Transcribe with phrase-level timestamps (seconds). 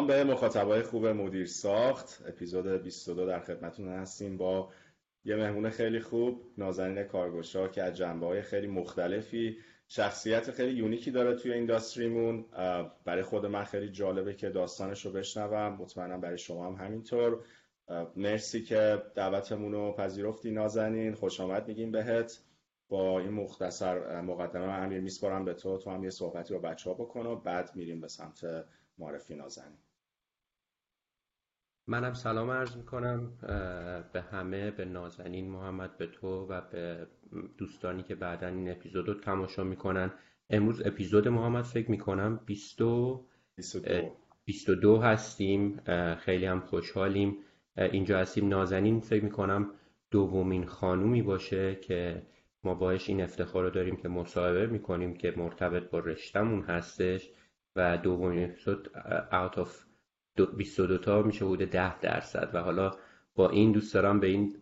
[0.00, 2.24] سلام به مخاطبای خوب مدیر ساخت.
[2.28, 4.72] اپیزود 22 در خدمتون هستیم با
[5.24, 9.58] یه مهمون خیلی خوب نازنین کارگوشا که از جنبه های خیلی مختلفی
[9.88, 12.44] شخصیت خیلی یونیکی داره توی اینداستریمون.
[13.04, 15.72] برای خود من خیلی جالبه که داستانش رو بشنوم.
[15.72, 17.44] مطمئنم برای شما هم همینطور.
[18.16, 21.14] مرسی که دعوتمون رو پذیرفتی نازنین.
[21.14, 22.40] خوش آمد میگیم بهت.
[22.88, 25.78] با این مختصر مقدمه من امیر میسپارم به تو.
[25.78, 28.64] تو هم یه صحبتی با بچه ها بکن و بعد میریم به سمت
[28.98, 29.78] معرفی نازنین.
[31.90, 33.32] منم سلام عرض می‌کنم
[34.12, 37.06] به همه به نازنین محمد به تو و به
[37.58, 40.10] دوستانی که بعدا این اپیزود رو تماشا می‌کنن.
[40.50, 43.26] امروز اپیزود محمد فکر می‌کنم 22
[44.44, 45.80] 22 هستیم.
[46.18, 47.36] خیلی هم خوشحالیم.
[47.76, 48.48] اینجا هستیم.
[48.48, 49.70] نازنین فکر می‌کنم
[50.10, 52.22] دومین خانومی باشه که
[52.64, 57.30] ما باش این افتخار رو داریم که مصاحبه می‌کنیم که مرتبط با رشتمون هستش
[57.76, 58.90] و دومین اپیزود
[59.32, 59.89] out of
[60.46, 62.50] 22 تا میشه بوده 10 درصد.
[62.54, 62.92] و حالا
[63.34, 64.56] با این دوست دارم به این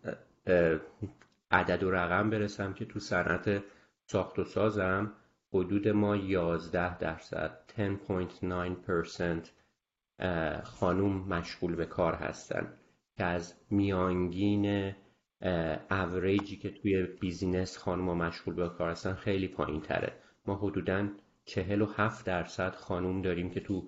[1.51, 3.63] عدد و رقم برسم که تو صنعت
[4.05, 5.11] ساخت و سازم
[5.53, 9.49] حدود ما 11 درصد 10.9%
[10.63, 12.73] خانوم مشغول به کار هستن.
[13.17, 14.93] که از میانگین
[15.91, 20.13] اوریجی که توی business خانوم مشغول به کار هستن خیلی پایین تره
[20.45, 21.07] ما حدودا
[21.45, 23.87] 47 درصد خانوم داریم که تو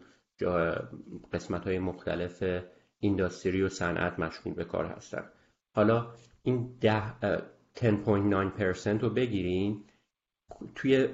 [1.34, 2.44] قسمت های مختلف
[3.00, 5.24] industry و صنعت مشغول به کار هستن.
[5.76, 6.08] حالا
[6.44, 9.84] این 10.9% رو بگیرین
[10.76, 11.08] توی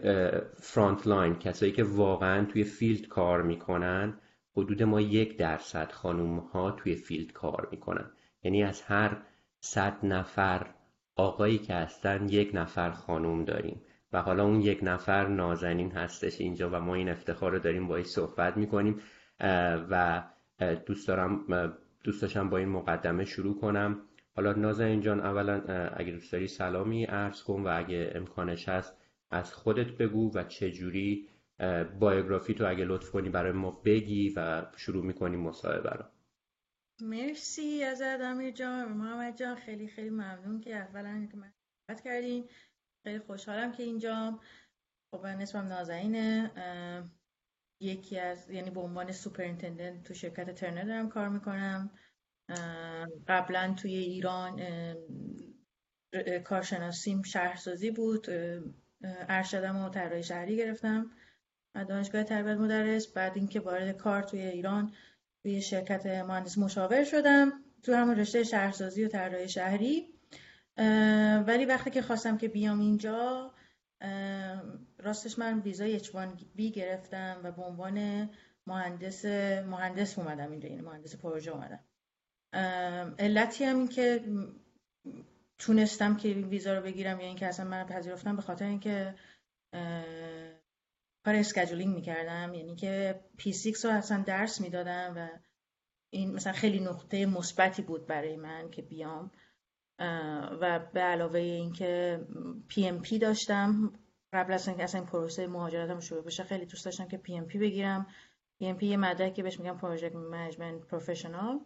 [0.61, 4.14] front line کسایی که واقعا توی field کار می‌کنن
[4.55, 8.11] حدود ما یک درصد خانوم ها توی field کار می‌کنن.
[8.44, 9.17] یعنی از هر
[9.59, 10.67] صد نفر
[11.16, 13.81] آقایی که هستن یک نفر خانوم داریم.
[14.13, 18.05] و حالا اون یک نفر نازنین هستش اینجا و ما این افتخار رو داریم باید
[18.05, 19.02] صحبت می‌کنیم
[19.89, 20.23] و
[20.86, 21.45] دوست دارم
[22.04, 24.02] دوست داشتم با این مقدمه شروع کنم.
[24.36, 25.54] حالا نازنین جان اولا
[25.95, 28.98] اگه دوست داری سلامی عرض کن و اگه امکانش هست
[29.32, 31.27] از خودت بگو و چه جوری
[31.99, 36.05] بایوگرافی تو اگه لطف کنی برای ما بگی و شروع می‌کنیم مصاحبه رو.
[37.02, 41.52] مرسی از امیر جان محمد جان خیلی خیلی ممنون که اولا که من
[42.03, 42.45] کردین.
[43.08, 44.40] خیلی خوشحالم که اینجا.
[45.12, 46.52] خب من اسمم نازنینه
[47.82, 51.92] یکی از یعنی به عنوان superintendent تو شرکت ترنر دارم کار می‌کنم.
[53.28, 54.62] قبلا توی ایران
[56.44, 58.28] کارشناسیم شهرسازی بود.
[59.04, 61.12] ارشدم و طراحی شهری گرفتم.
[61.74, 63.08] دانشگاه تربیت مدرس.
[63.08, 64.94] بعد اینکه وارد کار توی ایران
[65.44, 67.52] توی شرکت مهندس مشاور شدم.
[67.84, 70.17] تو همون رشته شهرسازی و طراحی شهری.
[71.48, 73.52] ولی وقتی که خواستم که بیام اینجا
[74.99, 78.30] راستش من ویزای H1B گرفتم و به عنوان
[78.67, 79.26] مهندس
[79.65, 81.80] مهندس اومدم اینجا یعنی مهندس پروژه اومدم.
[83.20, 84.23] علتی هم این که
[85.60, 89.15] تونستم که این ویزا رو بگیرم یا اینکه اصلا من پذیرفتم به خاطر اینکه
[91.26, 95.30] کار scheduling می‌کردم یعنی که P6 رو اصلا درس می‌دادم و
[96.09, 99.32] این مثلا خیلی نقطه مثبتی بود برای من که بیام.
[100.61, 102.19] و به علاوه اینکه
[102.67, 103.93] PMP داشتم
[104.33, 108.08] قبل از اینکه اصلا این پروسه مهاجرتم شروع بشه خیلی دوست داشتم که PMP بگیرم.
[108.60, 111.60] PMP یه مدرکی بهش میگم project management professional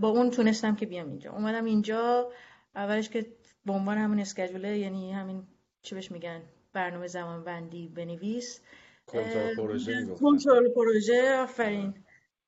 [0.00, 1.32] با اون تونستم که بیام اینجا.
[1.32, 2.32] اومدم اینجا
[2.74, 3.26] اولش که
[3.66, 5.46] به عنوان همون scheduler یعنی همین
[5.82, 6.42] چی بهش میگن
[6.72, 8.60] برنامه زمان بندی بنویس.
[9.06, 11.94] کنترل پروژه کنترل پروژه آفرین.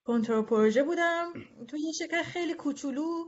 [0.05, 1.33] کنترل پروژه بودم.
[1.69, 3.25] تو یه شرکت خیلی کوچولو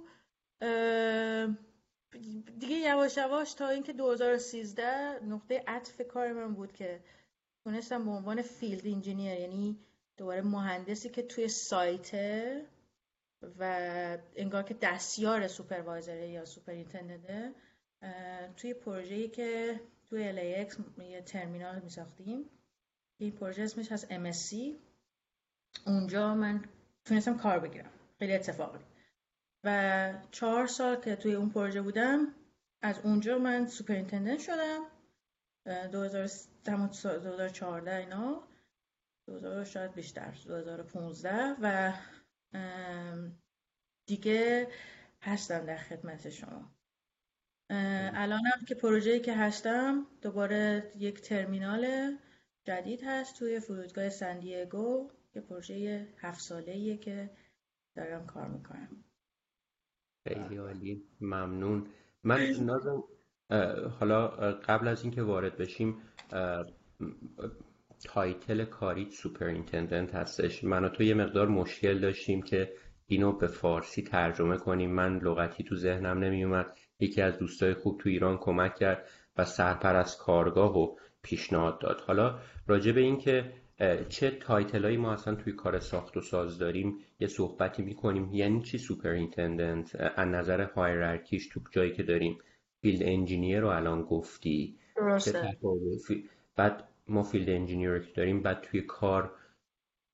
[2.58, 7.00] دیگه یواش یواش تا اینکه 2013 نقطه عطف کار من بود که
[7.64, 9.78] تونستم به عنوان field engineer یعنی
[10.16, 12.66] دوباره مهندسی که توی سایته
[13.58, 17.54] و انگار که دستیار supervisor ه یا superintendent ه
[18.56, 22.50] توی پروژه‌ای که توی LAX یه ترمینال می ساختیم
[23.18, 24.56] این پروژه اسمش هست MSC
[25.86, 26.64] اونجا من
[27.04, 27.90] تونستم کار بگیرم.
[28.18, 28.78] خیلی اتفاقی
[29.64, 32.34] و چهار سال که توی اون پروژه بودم
[32.82, 34.86] از اونجا من superintendent شدم.
[35.92, 38.48] 2014 اینا.
[39.26, 41.92] 2000 شاید بیشتر 2015 و
[44.06, 44.68] دیگه
[45.22, 46.70] هستم در خدمت شما.
[47.70, 52.16] الانم که پروژه‌ای که هستم دوباره یک ترمینال
[52.64, 57.30] جدید هست توی فرودگاه سندیگو یه پروژه هفت ساله که
[57.94, 59.04] دارم کار می‌کنم.
[60.34, 61.86] خیلی عالی ممنون.
[62.24, 63.04] من نازم
[64.00, 65.96] حالا قبل از اینکه وارد بشیم
[68.04, 70.64] title کاری superintendent هستش.
[70.64, 72.72] من و تو یه مقدار مشکل داشتیم که
[73.06, 74.90] اینو به فارسی ترجمه کنیم.
[74.90, 80.18] من لغتی تو ذهنم نمیومد یکی از دوستای خوب تو ایران کمک کرد و سرپرست
[80.18, 82.00] کارگاه و پیشنهاد داد.
[82.00, 83.52] حالا راجع به این که
[84.08, 88.34] چه title ایی ما اصلا توی کار ساخت و ساز داریم یه صحبتی می‌کنیم.
[88.34, 92.38] یعنی چی superintendent؟ از نظر hierarchy ش تو جایی که داریم
[92.82, 94.78] field engineer رو الان گفتی.
[96.56, 99.32] بعد ما field engineer رو داریم بعد توی کار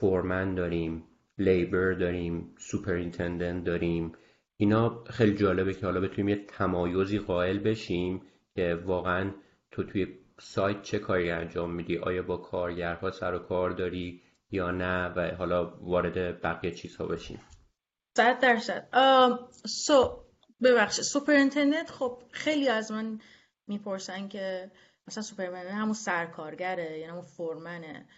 [0.01, 1.03] foreman داریم
[1.39, 4.13] labor داریم superintendent داریم.
[4.57, 8.23] اینا خیلی جالبه که حالا بتونیم یه تمایزی قائل بشیم
[8.55, 9.31] که واقعا
[9.71, 10.07] تو توی
[10.41, 15.37] سایت چه کاری انجام میدی؟ آیا با کارگرها سر و کار داری یا نه؟ و
[15.37, 17.41] حالا وارد بقیه چیزها بشیم.
[18.17, 18.89] صد درصد.
[19.65, 20.25] so
[20.63, 23.21] ببخشید superintendent خب خیلی از من
[23.67, 24.71] می‌پرسن که
[25.09, 28.09] مثلا سوپرمن همون سرکارگره یعنی همون foreman ه.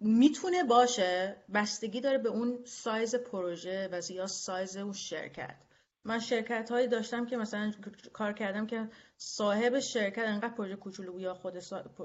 [0.00, 5.56] می‌تونه باشه بستگی داره به اون سایز پروژه و یا سایز اون شرکت.
[6.04, 7.72] من شرکت هایی داشتم که مثلا
[8.12, 11.58] کار کردم که صاحب شرکت انقدر پروژه کوچولو یا خود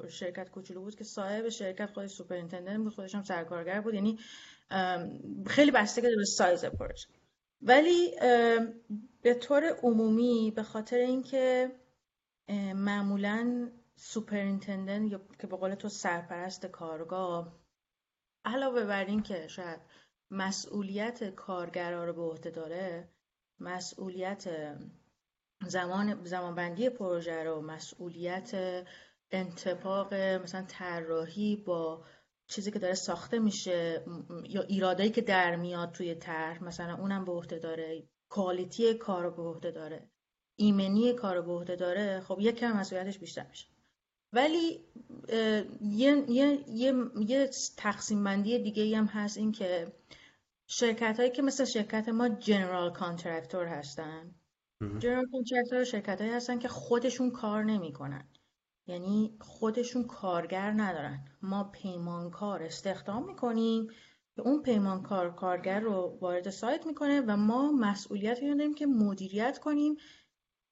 [0.10, 3.94] شرکت کوچولو بود که صاحب شرکت خود superintendent بود خودش هم سرکارگر بود.
[3.94, 4.20] یعنی
[5.48, 7.08] خیلی بستگی به سایز پروژه.
[7.62, 8.16] ولی
[9.22, 11.72] به طور عمومی به خاطر اینکه
[12.76, 17.60] معمولا سوپرینتندنت یا که به قول تو سرپرست کارگاه
[18.46, 19.80] علاوه بر این که شاید
[20.32, 23.10] مسئولیت کارگرا رو به عهده داره
[23.60, 24.48] مسئولیت
[25.68, 28.86] زمان زمانبندی پروژه رو مسئولیت
[29.32, 32.04] انتباق مثلا طراحی با
[32.48, 34.06] چیزی که داره ساخته میشه
[34.50, 39.32] یا ایرادایی که در میاد توی طرح مثلا اونم به عهده داره quality کار رو
[39.32, 40.10] به عهده داره
[40.56, 43.68] ایمنی کار رو به عهده داره خب یک کم مسئولیتش بیشتر میشه.
[44.34, 44.86] ولی
[45.82, 49.94] یه, یه،, یه،, یه تقسیم بندی دیگه هم هست این که
[50.68, 54.36] شرکت هایی که مثل شرکت ما general contractor هستن.
[55.00, 58.28] general contractor شرکت هایی هستن که خودشون کار نمی‌کنن.
[58.88, 61.26] یعنی خودشون کارگر ندارن.
[61.42, 63.88] ما پیمانکار استخدام می‌کنیم.
[64.36, 69.60] که اون پیمانکار کارگر رو وارد سایت می‌کنه و ما مسئولیت رو داریم که مدیریت
[69.60, 69.96] کنیم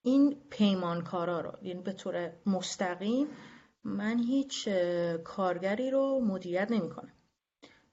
[0.03, 1.51] این پیمانکارا رو.
[1.62, 3.27] یعنی به طور مستقیم
[3.83, 4.69] من هیچ
[5.24, 7.14] کارگری رو مدیریت نمی‌کنم.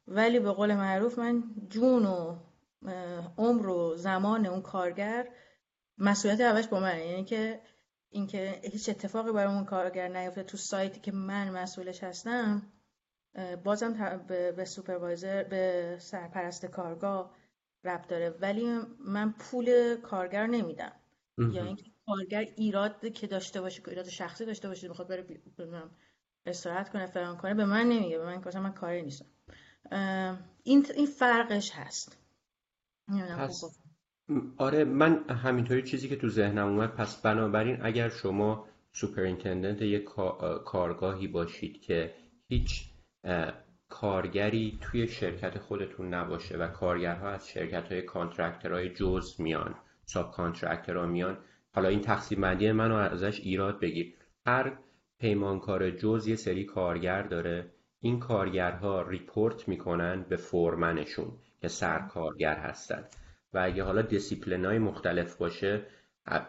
[0.07, 2.37] ولی به قول معروف من جون و
[3.39, 5.29] عمر و زمان اون کارگر
[5.99, 7.07] مسئولیت اولش با منه.
[7.07, 7.61] یعنی که
[8.11, 12.73] اینکه هیچ اتفاقی برای اون کارگر نیفته تو سایتی که من مسئولش هستم
[13.65, 17.37] بازم به سوپروایزر به سرپرست کارگاه
[17.85, 18.31] رب داره.
[18.31, 20.93] ولی من پول کارگر نمیدم.
[21.39, 25.27] یا اینکه کارگر ایراد که داشته باشه که ایراد شخصی داشته باشه می‌خواد بره
[26.47, 28.19] استراحت کنه فلان کنه به من نمیگه.
[28.19, 29.27] به من من کاری نیستم.
[30.63, 32.19] این این فرقش هست.
[33.39, 33.65] پس
[34.57, 40.05] آره من همینطوری چیزی که تو ذهنم اومد پس بنابراین اگر شما superintendent یک
[40.65, 42.15] کارگاهی باشید که
[42.49, 42.91] هیچ
[43.89, 49.75] کارگری توی شرکت خودتون نباشه و کارگرها از شرکت های contractor های جز میان
[50.05, 51.39] subcontractor ها میان
[51.75, 54.15] حالا این تقسیم بندی منو ازش ایراد بگیر.
[54.47, 54.79] هر
[55.21, 57.71] پیمانکار جز یه سری کارگر داره
[58.05, 63.05] این کارگرها report می‌کنن به foreman شون که سرکارگر هستن.
[63.53, 65.87] و اگه حالا دیسیپلین های مختلف باشه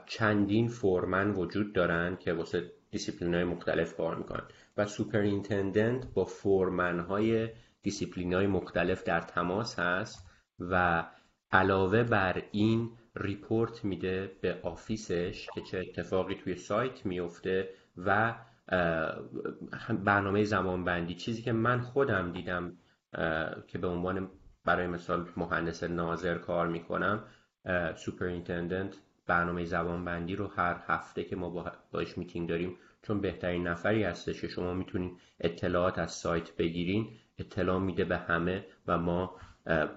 [0.06, 4.44] چندین foreman وجود دارن که واسه دیسیپلین های مختلف کار می‌کنن.
[4.78, 7.50] و superintendent با foreman های
[7.82, 10.30] دیسیپلین های مختلف در تماس هست
[10.60, 11.04] و
[11.52, 18.36] علاوه بر این report میده به office ش که چه اتفاقی توی سایت میفته و
[19.90, 22.78] برنامه زمانبندی چیزی که من خودم دیدم
[23.68, 24.30] که به عنوان
[24.66, 27.24] برای مثال مهندس ناظر کار می‌کنم
[27.96, 28.96] superintendent
[29.28, 34.48] برنامه زمانبندی رو هر هفته که ما باش میتینگ داریم چون بهترین نفری هستش که
[34.48, 39.40] شما می‌تونین اطلاعات از سایت بگیرین اطلاع میده به همه و ما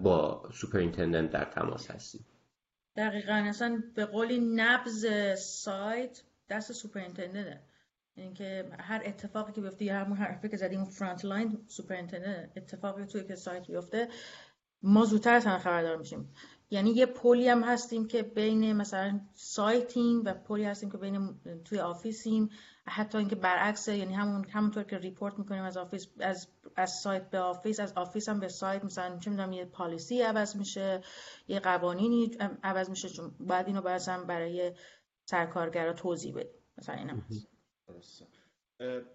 [0.01, 2.27] با superintendent در تماس هستیم.
[2.97, 5.07] دقیقا اصلا به قولی نبز
[5.39, 7.61] سایت دست superintendent ه.
[8.17, 13.25] اینکه هر اتفاقی که بیفته یا همون حرفی که زدیم front line superintendent اتفاقی توی
[13.25, 14.09] که سایت بیفته
[14.83, 16.35] ما زودتر از همه خبردار میشیم.
[16.71, 21.79] یعنی یه پلی هم هستیم که بین مثلا سایتیم و پلی هستیم که بین توی
[21.79, 22.51] office یم.
[22.89, 27.39] حتی اینکه برعکس یعنی همون همونطور که report می‌کنیم از office از از سایت به
[27.39, 31.01] office از office هم به سایت مثلا چه می‌دونم یه policy عوض میشه
[31.49, 32.31] یه قوانینی
[32.63, 34.73] عوض میشه چون بعد اینو هم برای
[35.25, 36.53] سرکارگرا توضیح بدیم.
[36.79, 37.56] مثلا اینم هست.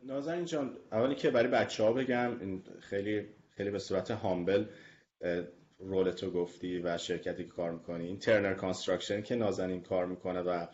[0.04, 4.66] نازنین جان اولی که برای بچه ها بگم خیلی خیلی به صورت humble
[5.80, 8.06] role تو گفتی و شرکتی که کار می‌کنی.
[8.06, 10.68] این Turner Construction که نازنین کار می‌کنه و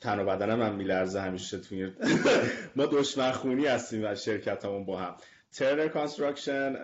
[0.00, 1.92] تن و بدنم هم میلرزه همیشه توی
[2.76, 5.16] ما دشمن خونی هستیم و شرکت همون با هم.
[5.52, 6.76] Turner Construction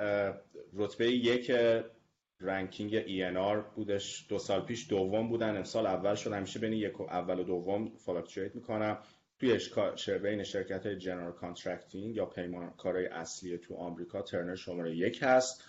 [0.74, 1.52] رتبه یک
[2.40, 4.26] ranking ENR بودش.
[4.28, 5.56] دو سال پیش دوم بودن.
[5.56, 6.32] امسال اول شد.
[6.32, 8.98] همیشه بین یک اول و دوم fluctuate می‌کنم.
[9.96, 15.64] توی بین شرکت های general contracting یا پیمانکارای اصلی تو آمریکا ترنر شماره یک هست.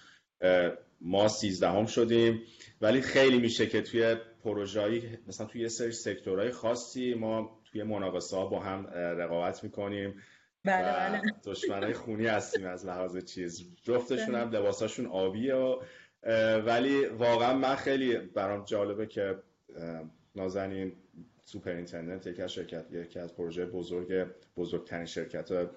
[1.02, 2.42] ما سیزدهم شدیم.
[2.82, 7.84] ولی خیلی میشه که توی پروژه‌ای مثلا توی یه سری sector های خاصی ما توی
[7.84, 10.22] مناقصه ها با هم رقابت می‌کنیم
[10.64, 11.22] بله بله.
[11.46, 13.64] دشمنای خونی هستیم از لحاظ چیز.
[13.84, 15.82] جفتشون هم لباساشون آبیه و
[16.66, 19.36] ولی واقعا من خیلی برام جالبه که
[20.36, 20.94] نازنین
[21.46, 25.70] superintendent یکی از شرکت یکی از پروژه بزرگ بزرگترین شرکت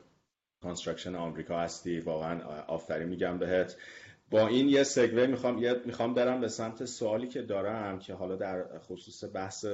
[0.62, 2.00] construction آمریکا هستی.
[2.00, 3.76] واقعا آفرین میگم بهت.
[4.30, 8.36] با این یه segue می‌خوام یه می‌خوام برم به سمت سوالی که دارم که حالا
[8.36, 9.66] در خصوص بحث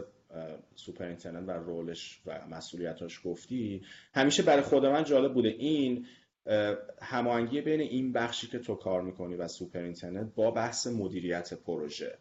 [0.75, 3.83] superintendent و role ش و مسئولیتاش گفتی.
[4.15, 6.07] همیشه برای خود من جالب بوده این
[7.03, 12.19] هماهنگی بین این بخشی که تو کار می‌کنی و superintendent با بحث مدیریت پروژه.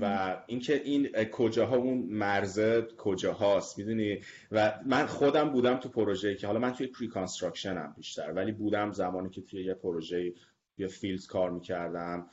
[0.00, 4.20] و اینکه این کجاها اون مرزه کجاهاست می‌دونی؟
[4.52, 7.10] و من خودم بودم تو پروژه که حالا من توی pre
[7.64, 10.32] هم بیشتر ولی بودم زمانی که توی یه پروژه
[10.78, 12.26] یه field کار می‌کردم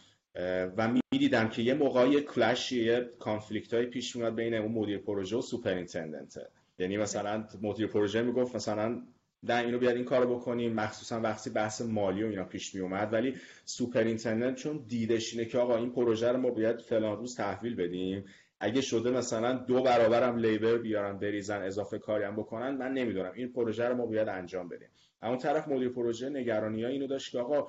[0.77, 4.71] و می‌دیدم که یه موقع یه clash ی یه conflict های پیش میاد بین اون
[4.71, 9.01] مدیر پروژه و superintendent ه یعنی مثلا مدیر پروژه می‌گفت مثلا
[9.43, 13.13] نه اینو بیاد این کارو بکنیم مخصوصا وقتی بحث مالی و اینا پیش می اومد
[13.13, 13.35] ولی
[13.65, 18.25] superintendent چون دیدش اینه که آقا این پروژه رو ما باید فلان روز تحویل بدیم.
[18.59, 23.31] اگه شده مثلا دو برابرم لیبر بیارن بریزن اضافه کاری هم بکنن من نمی‌دونم.
[23.35, 24.87] این پروژه رو ما باید انجام بدیم.
[25.21, 27.67] اما طرف مدیر پروژه نگرانی ها اینو داشت که آقا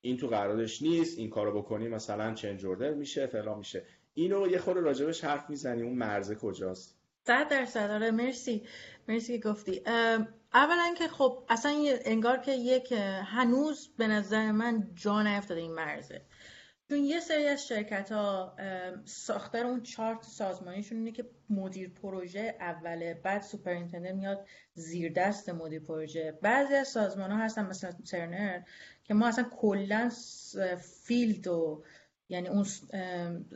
[0.00, 3.82] این تو قراردادش نیست این کارو بکنی مثلا چنج اوردر میشه فلان میشه.
[4.14, 7.90] اینو یه خورده راجبش حرف می‌زنی اون مرزه کجاست؟ صد درصد.
[7.90, 8.62] آره مرسی.
[9.08, 9.82] مرسی که گفتی.
[10.54, 11.72] اولا که خب اصلا
[12.04, 12.92] انگار که یک
[13.24, 16.22] هنوز به نظر من جا نیفتاده این مرزه.
[16.88, 18.56] چون یه سری از شرکت ها
[19.04, 25.80] ساختار اون چارت سازمانیشون اینه که مدیر پروژه اوله بعد superintendent میاد زیر دست مدیر
[25.80, 26.38] پروژه.
[26.42, 28.60] بعضی از سازمان ها هستن مثلا ترنر
[29.04, 30.10] که ما اصلا کلا
[31.04, 31.84] field و
[32.34, 32.64] یعنی اون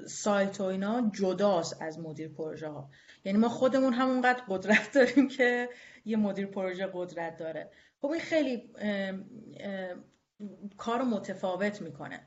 [0.07, 2.91] سایت و اینا جداست از مدیر پروژه ها
[3.25, 5.69] یعنی ما خودمون همونقدر قدرت داریم که
[6.05, 7.71] یه مدیر پروژه قدرت داره.
[8.01, 8.71] خب این خیلی
[10.77, 12.27] کار متفاوت می‌کنه.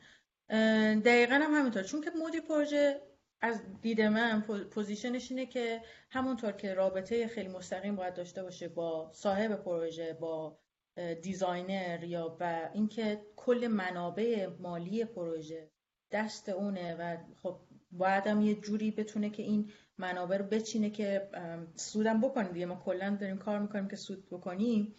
[1.05, 1.83] دقیقا هم همینطور.
[1.83, 3.01] چون که مدیر پروژه
[3.41, 4.41] از دید من
[4.71, 10.13] position ش اینه که همونطور که رابطه خیلی مستقیم باید داشته باشه با صاحب پروژه
[10.13, 10.59] با
[11.21, 15.71] designer یا و اینکه کل منابع مالی پروژه
[16.11, 17.59] دست اونه و خب
[17.91, 21.29] باید هم یه جوری بتونه که این منابع رو بچینه که
[21.75, 22.65] سودم بکنیم دیگه.
[22.65, 24.95] ما کلا داریم کار می‌کنیم که سود بکنیم.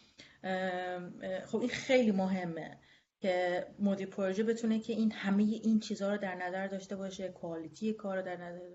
[1.47, 2.79] خب این خیلی مهمه
[3.21, 7.93] که مدیر پروژه بتونه که این همه این چیزها رو در نظر داشته باشه کوالیتی
[7.93, 8.71] کار رو در نظر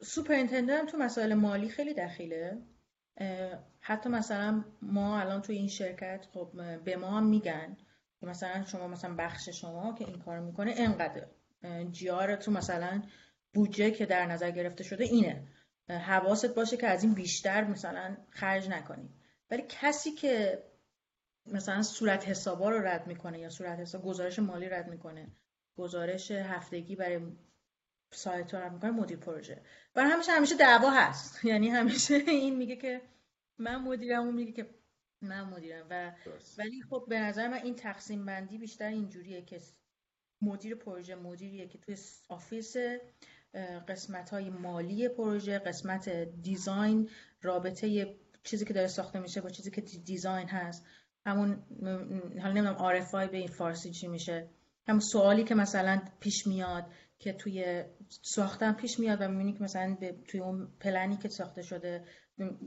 [0.00, 2.58] داشته هم تو مسائل مالی خیلی دخیله.
[3.80, 6.52] حتی مثلا ما الان تو این شرکت خب
[6.84, 7.76] به ما هم میگن
[8.22, 11.26] مثلا شما مثلا بخش شما که این کار می‌کنه انقدر
[11.90, 13.02] جیار تو مثلا
[13.54, 15.48] بودجه که در نظر گرفته شده اینه.
[15.88, 19.10] حواست باشه که از این بیشتر مثلا خرج نکنی.
[19.50, 20.62] ولی کسی که
[21.46, 25.28] مثلا صورت حسابا رو رد می‌کنه یا صورت حساب گزارش مالی رد می‌کنه
[25.76, 27.20] گزارش هفتگی برای
[28.10, 29.62] سایت رو رد می‌کنه مدیر پروژه.
[29.94, 31.44] برای همیشه همیشه دعوا هست.
[31.44, 33.00] یعنی همیشه این میگه که
[33.58, 34.77] من مدیرم اون میگه که
[35.22, 36.12] من مدیرم و
[36.58, 39.60] ولی خب به نظر من این تقسیم بندی بیشتر اینجوریه که
[40.42, 41.96] مدیر پروژه مدیریه که توی
[42.28, 42.76] office
[43.88, 46.08] قسمت های مالی پروژه قسمت
[46.42, 47.10] دیزاین
[47.42, 50.86] رابطه چیزی که داره ساخته میشه با چیزی که دیزاین هست.
[51.26, 51.62] همون
[52.42, 54.48] حالا نمی‌دونم RFI به این فارسی چی میشه.
[54.88, 56.86] همون سوالی که مثلا پیش میاد
[57.18, 57.84] که توی
[58.22, 59.96] ساختن پیش میاد و می‌بینی که مثلا
[60.28, 62.04] توی اون پلنی که ساخته شده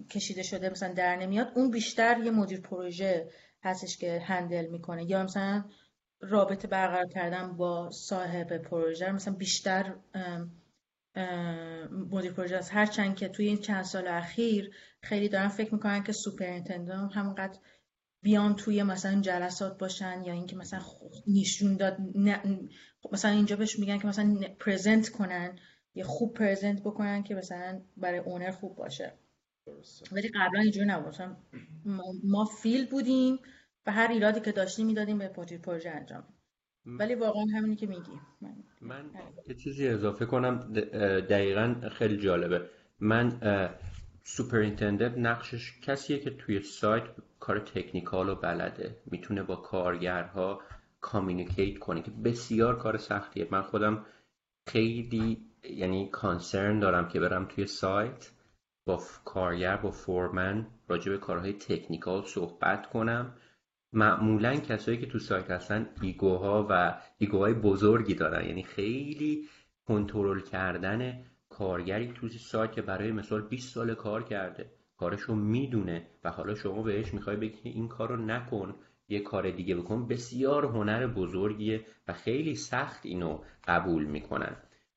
[0.10, 3.30] کشیده شده مثلا در نمیاد اون بیشتر یه مدیر پروژه
[3.64, 5.10] هستش که هندل می‌کنه.
[5.10, 5.64] یا مثلا
[6.22, 9.96] رابطه برقرار کردن با صاحب پروژه مثلا بیشتر
[11.92, 16.12] مدیر پروژه است هرچند که توی این چند سال اخیر خیلی دارن فکر می‌کنن که
[16.12, 17.60] superintendent همونقدر
[18.22, 20.80] بیان توی مثلا جلسات باشن یا اینکه مثلا
[21.28, 21.98] نشون داد
[23.12, 25.60] مثلا اینجا بهش میگن که مثلا present کنن
[25.96, 29.14] یا خوب present بکنن که مثلا برای owner خوب باشه.
[30.12, 31.16] ولی قبلا اینجوری نبود.
[32.24, 33.40] ما field بودیم
[33.86, 36.24] و هر ایرادی که داشتیم می‌دادیم به پروژه پروژه انجام.
[36.86, 38.12] ولی واقعا همینی که میگی.
[38.42, 39.10] من, من
[39.48, 40.74] یه چیزی اضافه کنم
[41.30, 42.62] دقیقا خیلی جالبه.
[43.00, 43.40] من
[44.24, 47.04] superintendent نقشش کسیه که توی سایت
[47.40, 48.98] کار technical و بلده.
[49.06, 50.62] می‌تونه با کارگرها
[51.02, 53.48] communicate کنه که بسیار کار سختیه.
[53.52, 54.06] من خودم
[54.68, 58.32] خیلی یعنی concern دارم که برم توی سایت
[58.86, 63.34] با کارگر با foreman راجع به کارهای technical صحبت کنم.
[63.94, 68.46] معمولا کسایی که تو سایت هستن ego ها و ego های بزرگی دارن.
[68.46, 69.50] یعنی خیلی
[69.88, 74.72] کنترل کردن کارگری تو سایت که برای مثال 20 سال کار کرده.
[74.98, 78.76] کارشو می‌دونه و حالا شما بهش می‌خوای بگی این کارو نکن
[79.10, 80.08] یه کار دیگه بکن.
[80.08, 84.56] بسیار هنر بزرگیه و خیلی سخت اینو قبول می‌کنن.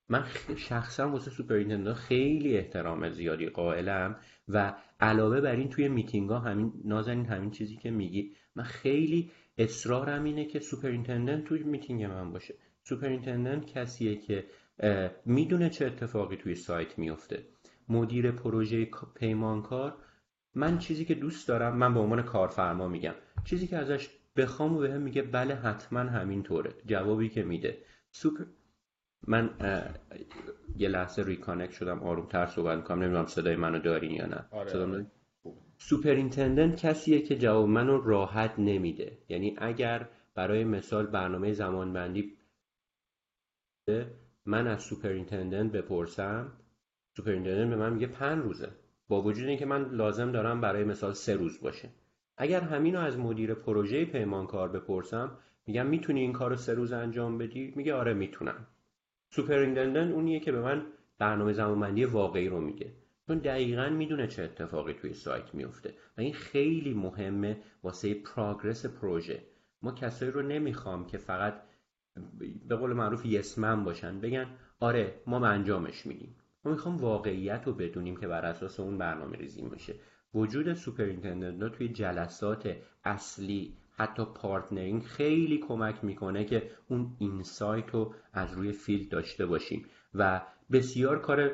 [0.08, 0.24] من
[0.56, 4.16] شخصا واسه superintendent خیلی احترام زیادی قائلم
[4.48, 8.32] و علاوه بر این توی میتینگ ها همین نازنین همین چیزی که میگی.
[8.56, 12.54] من خیلی اصرارم اینه که superintendent توی میتینگ من باشه.
[12.82, 14.44] superintendent کسیه که
[15.24, 17.42] می‌دونه چه اتفاقی توی سایت میفته
[17.88, 19.96] مدیر پروژه پیمانکار
[20.54, 23.14] من چیزی که دوست دارم من به عنوان کارفرما میگم.
[23.44, 26.74] چیزی که ازش بخوام و بهم میگه بله حتما همینطوره.
[26.86, 27.78] جوابی که میده.
[28.12, 28.44] سوپر
[29.26, 29.50] من
[30.76, 33.02] یه لحظه reconnect شدم آرومتر صحبت می‌کنم.
[33.02, 34.44] نمی‌دونم صدای منو دارین یا نه.
[34.50, 35.06] آره.
[35.78, 39.18] superintendent کسیه که جواب منو راحت نمیده.
[39.28, 42.32] یعنی اگر برای مثال برنامه زمانبندی
[44.46, 46.52] من از superintendent بپرسم
[47.16, 48.68] superintendent به من میگه پنج روزه.
[49.08, 51.88] با وجود اینکه من لازم دارم برای مثال سه روز باشه.
[52.36, 57.38] اگر همینو از مدیر پروژه پیمانکار بپرسم میگم می‌تونی این کار رو سه روز انجام
[57.38, 58.66] بدی؟ میگه آره می‌تونم.
[59.30, 60.86] superintendent اونیه که به من
[61.18, 62.92] برنامه زمانبندی واقعی رو میگه.
[63.26, 69.42] چون دقیقا می‌دونه چه اتفاقی توی سایت میفته و این خیلی مهمه واسه progress پروژه.
[69.82, 71.54] ما کسایی رو نمی‌خوام که فقط
[72.68, 74.20] به قول معروف yes-man باشن.
[74.20, 74.46] بگن
[74.80, 76.36] آره ما انجامش میدیم.
[76.64, 79.94] ما می‌خوام واقعیت رو بدونیم که بر اساس اون برنامه ریزی میشه.
[80.34, 88.52] وجود superintendent توی جلسات اصلی حتی partnering خیلی کمک می‌کنه که اون insight رو از
[88.52, 89.86] روی field داشته باشیم.
[90.14, 91.50] و بسیار کار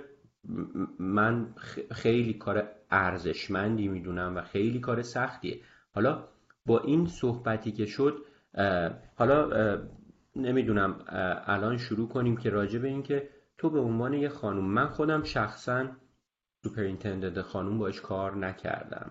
[0.99, 1.55] من
[1.91, 5.61] خیلی کار ارزشمندی می‌دونم و خیلی کار سختیه.
[5.95, 6.29] حالا
[6.67, 8.25] با این صحبتی که شد
[9.17, 9.51] حالا
[10.37, 11.05] نمی‌دونم
[11.47, 15.23] الان شروع کنیم که راجع به این که تو به عنوان یه خانوم من خودم
[15.23, 15.89] شخصا
[16.63, 19.11] superintendent خانوم باش کار نکردم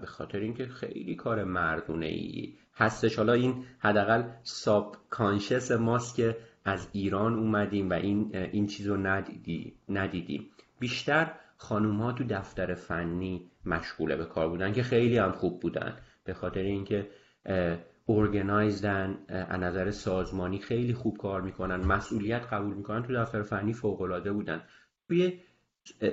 [0.00, 3.16] به خاطر اینکه خیلی کار مردونه ای هستش.
[3.16, 9.74] حالا این حداقل subconscious ماست که از ایران اومدیم و این این چیز رو ندیدی
[9.88, 10.50] ندیدیم.
[10.78, 15.98] بیشتر خانوم ها تو دفتر فنی مشغوله به کار بودن که خیلی هم خوب بودن
[16.24, 17.10] به خاطر اینکه
[18.08, 21.76] ارگنایزدن از نظر سازمانی خیلی خوب کار می‌کنن.
[21.76, 23.02] مسئولیت قبول می‌کنن.
[23.02, 24.62] تو دفتر فنی فوق العاده بودن.
[25.08, 25.40] توی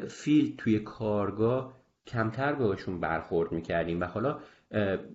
[0.10, 4.40] فیلد توی کارگاه کمتر بهشون برخورد می‌کردیم و حالا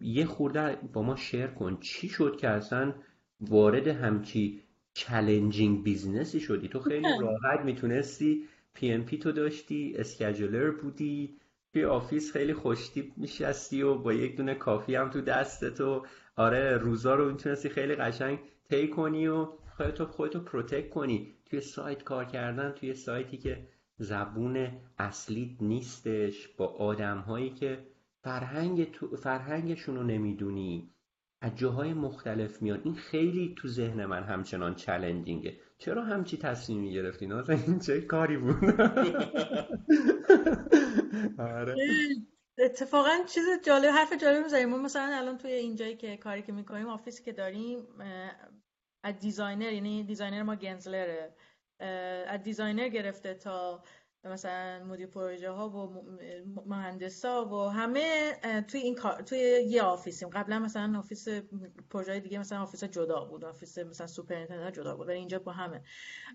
[0.01, 1.79] یه خورده با ما شیر کن.
[1.81, 2.95] چی شد که اصلا
[3.41, 4.63] وارد همچی
[4.95, 11.37] challenging business ی شدی؟ تو خیلی راحت می‌تونستی PMP تو داشتی scheduler بودی
[11.73, 16.77] توی office خیلی خوشتیپ میشستی و با یک دونه coffee هم تو دستت و آره
[16.77, 18.39] روزا رو می‌تونستی خیلی قشنگ
[18.71, 21.35] طی کنی و خودتو خودتو protect کنی.
[21.47, 23.69] توی سایت کار کردن توی سایتی که
[23.99, 24.69] زبون
[24.99, 27.87] اصلیت نیستش با آدم هایی که
[28.23, 30.91] فرهنگ تو فرهنگشون رو نمی‌دونی.
[31.41, 32.81] از جاهای مختلف میان.
[32.85, 38.01] این خیلی تو ذهن من همچنان challenging ه چرا همچی تصمیمی گرفتی نازن این چه
[38.01, 38.57] کاری بود؟
[41.39, 41.75] آره.
[42.59, 46.89] اتفاقا چیز جالب حرف جالب می‌زنیم ما مثلا الان توی اینجایی که کاری که می‌کنیم
[46.89, 47.87] office ی که داریم
[49.03, 51.35] از designer یعنی designer ما Gensler ه.
[52.27, 53.83] از designer گرفته تا
[54.25, 56.05] مثلا مدیر پروژه ها و
[56.67, 58.33] مهندس ها و همه
[58.69, 59.39] توی این کار توی
[59.69, 60.29] یه office یم.
[60.29, 61.29] قبلا مثلا office
[61.91, 65.83] پروژه دیگه مثلا office جدا بود office مثلا superintendent جدا بود ولی اینجا با همه.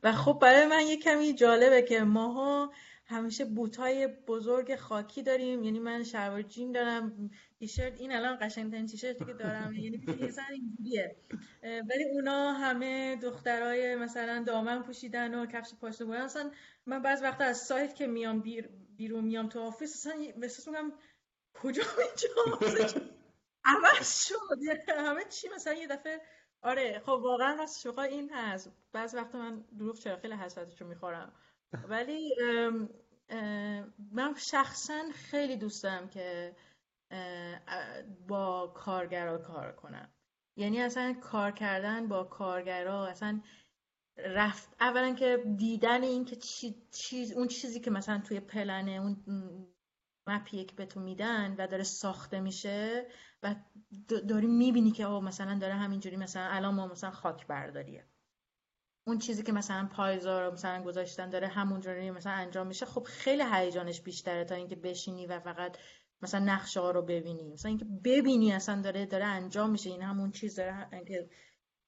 [0.03, 2.73] و خب برای من یه کمی جالبه که ماها
[3.11, 5.63] همیشه boot ای بزرگ خاکی داریم.
[5.63, 9.73] یعنی من شلوار جین دارم تیشرت این الان قشنگترین تیشرتی که دارم.
[9.83, 11.15] یعنی یه اینجوریه.
[11.63, 16.51] ولی اونا همه دخترای مثلا دامن پوشیدن و کفش پاشنه بودن اصلا
[16.85, 20.91] من بعض وقتا از سایت که میام بیر بیرون میام تو آفیس اصلا احساس می‌کنم
[21.53, 22.29] کجا اینجا
[23.65, 24.89] عوض شد.
[24.89, 26.21] همه چی مثلا یه دفعه
[26.61, 28.71] آره خب واقعا راست شوخا این هست.
[28.93, 31.33] بعض وقتا من دروغ چرا؟ خیلی حسرتشو می‌خورم.
[31.89, 32.35] ولی
[34.11, 36.55] من شخصا خیلی دوست دارم که
[38.27, 40.09] با کارگرا کار کنم.
[40.55, 43.41] یعنی اصلا کار کردن با کارگرا اصلا
[44.17, 46.35] رفت اولا که دیدن این که
[46.91, 49.23] چیز اون چیزی که مثلا توی پلنه اون
[50.27, 53.07] مپیه که به تو میدن و داره ساخته میشه
[53.43, 53.55] و
[54.29, 58.05] داری می‌بینی که او مثلا داره همینجوری مثلا الان ما مثلا خاک برداریه.
[59.07, 64.01] اون چیزی که مثلا پایزار مثلا گذاشتن داره همونجوری مثلا انجام میشه خب خیلی هیجانش
[64.01, 65.77] بیشتره تا اینکه بشینی و فقط
[66.21, 67.49] مثلا نقشه ها رو ببینی.
[67.49, 69.89] مثلا اینکه ببینی اصلا داره داره انجام میشه.
[69.89, 71.29] این همون چیز داره که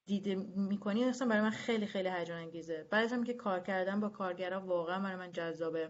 [0.05, 4.09] دیده می‌کنی اصلا برای من خیلی خیلی هیجان انگیزه بعد هم که کار کردن با
[4.09, 5.89] کارگرا واقعا برای من جذابه.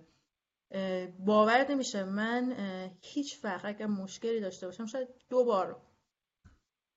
[1.20, 2.04] باور نمیشه.
[2.04, 2.56] من
[3.02, 5.82] هیچ وقت اگر مشکلی داشته باشم شاید دو بار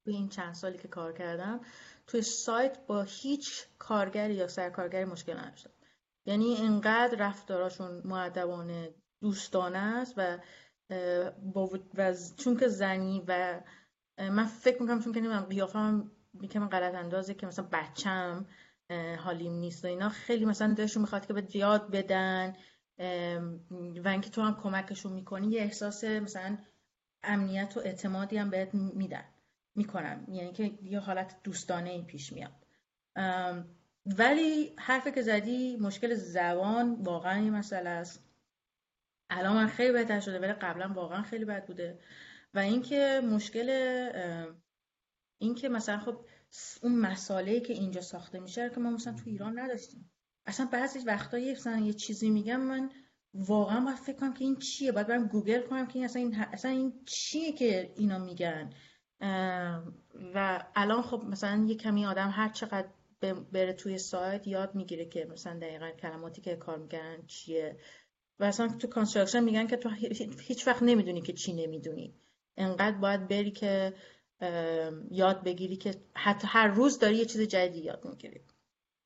[0.06, 1.60] به این چند سالی که کار کردم
[2.06, 5.70] توی سایت با هیچ کارگری یا سرکارگری مشکل نداشتم.
[6.26, 10.38] یعنی انقدر رفتاراشون معدبانه دوستانه است و
[11.42, 13.60] با و چون که زنی و
[14.18, 16.10] من فکر می‌کنم چون که نمی‌دونم قیافم
[16.42, 18.46] یکم غلط اندازه که مثلا بچم
[19.18, 22.56] حالیم نیست و اینا خیلی مثلا دلشون می‌خواد که به یاد بدن
[24.04, 26.58] و اینکه تو هم کمکشون می‌کنی یه احساس مثلا
[27.22, 29.24] امنیت و اعتمادی هم بهت میدن.
[29.76, 30.24] می‌کنم.
[30.28, 32.52] یعنی که یه حالت دوستانه ای پیش میاد.
[34.06, 38.24] ولی حرفی که زدی مشکل زبان واقعا این مسئله است.
[39.30, 41.98] الان من خیلی بهتر شده ولی قبلا واقعا خیلی بد بوده.
[42.54, 43.68] و اینکه مشکل
[45.38, 46.26] اینکه مثلا خب
[46.82, 50.10] اون مساله که اینجا ساخته میشه که ما مثلا تو ایران نداشتیم.
[50.46, 52.90] اصلا بعضی وقتا مثلا یه چیزی میگم من
[53.34, 56.34] واقعا باید فکر کنم که این چیه؟ باید برم گوگل کنم که این اصلا این,
[56.34, 58.70] اصلا این چیه که اینا میگن؟
[60.34, 62.88] و الان خب مثلا یه کمی آدم هر چقدر
[63.52, 67.76] بره توی سایت یاد می‌گیره که مثلا دقیقا کلماتی که کار می‌کنن چیه.
[68.38, 69.88] و اصلا تو construction میگن که تو
[70.40, 72.14] هیچ وقت نمی‌دونی که چی نمی‌دونی.
[72.56, 73.94] انقدر باید بری که
[75.10, 78.40] یاد بگیری که حتی هر روز داری یه چیز جدیدی یاد می‌گیری.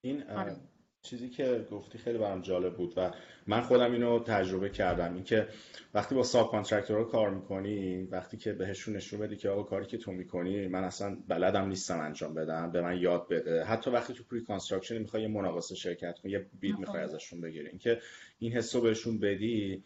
[0.00, 0.56] این آره.
[1.02, 3.10] چیزی که گفتی خیلی برام جالب بود و
[3.46, 5.14] من خودم اینو تجربه کردم.
[5.14, 5.48] اینکه
[5.94, 9.98] وقتی با subcontractor ها کار می‌کنی وقتی که بهشون نشون بدی که آقا کاری که
[9.98, 13.64] تو می‌کنی من اصلا بلدم نیستم انجام بدم به من یاد بده.
[13.64, 17.68] حتی وقتی تو preconstruction می‌خوای یه مناقصه شرکت کنی یه bid می‌خوای ازشون بگیری.
[17.68, 18.00] اینکه
[18.38, 19.84] این حسو بهشون بدی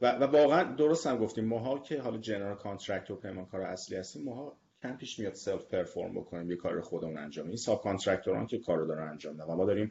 [0.00, 4.56] و, و واقعا درست هم گفتیم ماها که حالا general contract پیمانکار اصلی هستیم ماها
[4.82, 9.08] کم پیش میاد self-perform بکنیم یه کار خودمون انجام این subcontractor ان که کارو دارن
[9.08, 9.44] انجام میدن.
[9.44, 9.90] ما داریم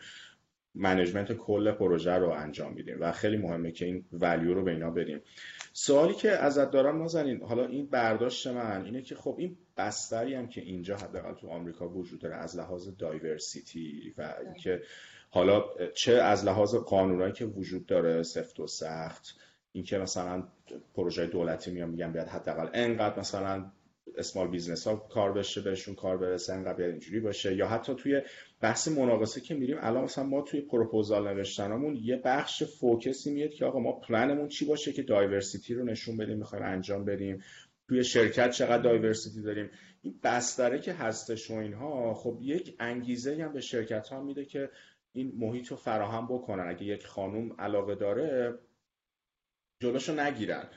[0.76, 4.92] management کل پروژه رو انجام میدیم و خیلی مهمه که این value رو به اینا
[4.92, 5.22] بدیم.
[5.74, 10.48] سوالی که ازت دارم نازنین حالا این برداشت من اینه که خب این بستری هم
[10.48, 14.82] که اینجا حداقل تو آمریکا وجود داره از لحاظ diversity و اینکه
[15.30, 19.36] حالا چه از لحاظ قانونایی که وجود داره سفت و سخت
[19.72, 20.44] اینکه مثلا
[20.96, 23.72] پروژه دولتی میان میگن بیاد حداقل انقدر مثلا
[24.17, 27.56] small business ها کار بشه بهشون کار برسه انقدر اینجوری باشه.
[27.56, 28.22] یا حتی توی
[28.62, 33.50] بحث مناقصه که میریم الان مثلا ما توی پروپوزال نوشتنمون یه بخش focus ی میاد
[33.50, 37.44] که آقا ما پلنمون چی باشه که diversity رو نشون بدیم می‌خوایم انجام بدیم.
[37.88, 39.70] توی شرکت چقدر diversity داریم؟
[40.02, 44.70] این بستره که هستش و اینها خب یک انگیزه هم به شرکت ها میده که
[45.12, 46.70] این محیط رو فراهم بکنن.
[46.70, 48.60] اگه یک خانوم علاقه داره
[49.80, 50.70] جلوشو نگیرن.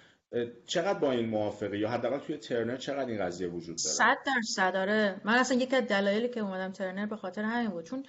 [0.66, 4.72] چقدر با این موافقه یا حداقل توی ترنر چقدر این قضیه وجود داره؟ صد درصد
[4.72, 7.84] داره من اصلا یکی از دلایلی که اومدم ترنر به خاطر همین بود.
[7.84, 8.06] چون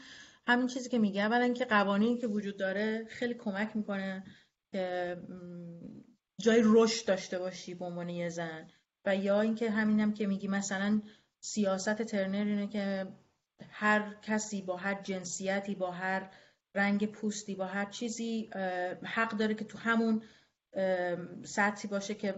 [0.48, 4.24] همین چیزی که میگه اولا که قوانینی که وجود داره خیلی کمک می‌کنه
[4.72, 5.18] که
[6.42, 8.68] جای رشد داشته باشی به عنوان یه زن.
[9.06, 11.02] و یا اینکه همینم که میگی مثلا
[11.40, 13.08] سیاست ترنر اینه که
[13.70, 16.32] هر کسی با هر جنسیتی با هر
[16.76, 18.50] رنگ پوستی با هر چیزی
[19.04, 20.24] حق داره که تو همون
[21.44, 22.36] سطحی باشه که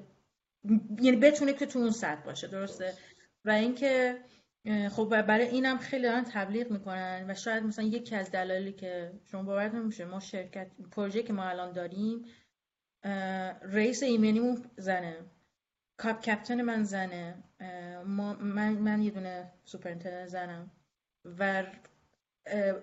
[1.02, 2.94] یعنی بتونه که تو اون سطح باشه درسته؟
[3.46, 4.18] و اینکه
[4.92, 9.44] خب برای اینم خیلی دارن تبلیغ می‌کنن و شاید مثلا یکی از دلایلی که شما
[9.44, 12.26] باورتون میشه ما شرکت پروژه که ما الان داریم
[13.62, 15.18] رئیس ایمنیمون زنه
[15.98, 17.44] cop captain من زنه
[18.06, 20.72] من, من یه دونه superintendent زنم
[21.26, 21.64] و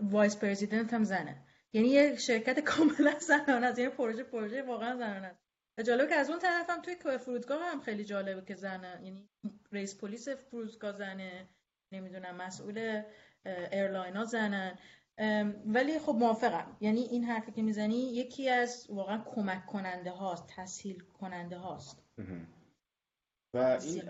[0.03, 1.37] vice president هم زنه.
[1.73, 5.41] یعنی یه شرکت کاملا زنانه است یعنی پروژه پروژه واقعا زنانه است.
[5.87, 9.29] جالبه که از اون طرف هم توی فرودگاه هم خیلی جالبه که زنه یعنی
[9.73, 11.49] رئیس پلیس فرودگاه زنه
[11.93, 13.03] نمی‌دونم مسئول
[13.73, 14.79] airline ها زنن.
[15.67, 16.77] ولی خب موافقم.
[16.81, 22.03] یعنی این حرفی که می‌زنی یکی از واقعا کمک کننده هاست تسهیل کننده هاست.
[23.55, 24.03] و این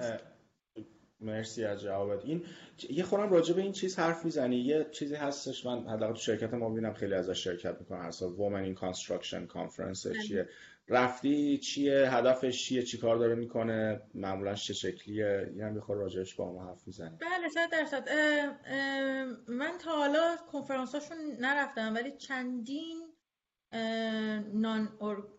[1.21, 2.25] مرسی از جوابت.
[2.25, 2.45] این
[2.91, 4.57] یه خورم راجع به این چیز حرف می‌زنی.
[4.57, 8.33] یه چیزی هستش من حداقل تو شرکت ما ببینم خیلی ازش شرکت می‌کنم هر سال
[8.33, 10.49] Women in Construction Conference چیه؟
[10.89, 15.97] رفتی؟ چیه؟ هدفش چیه؟ چی کار داره می‌کنه؟ معمولا چه شکلیه؟ این هم یه خورده
[15.97, 17.17] راجعش با ما حرف می‌زنی.
[17.21, 18.09] بله صد درصد.
[19.49, 23.03] من تا حالا کنفرانساشون نرفتم ولی چندین
[24.55, 24.89] non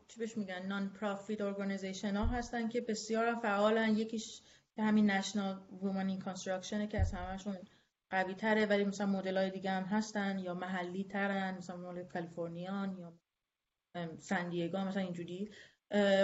[0.08, 3.98] چی بهش میگن؟ non-profit organization ها هستن که بسیار فعالن.
[3.98, 4.42] یکیش
[4.80, 7.58] که همین National Women in Construction ه که از همشون
[8.10, 12.98] قوی تره ولی مثلا مدل های دیگه هم هستن یا محلی ترن مثلا مال کالیفرنیان
[12.98, 13.13] یا
[14.18, 15.52] سندیگو مثلا اینجوری.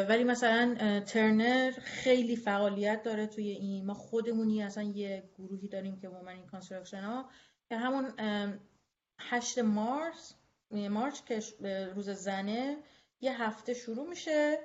[0.10, 3.86] ولی مثلا ترنر خیلی فعالیت داره توی این.
[3.86, 7.30] ما خودمونی اصلا یه گروهی داریم که Women in Construction ها
[7.70, 8.14] که همون
[9.20, 10.36] 8 مارس
[10.72, 11.40] March که
[11.96, 12.78] روز زنه
[13.22, 14.60] یه هفته شروع میشه.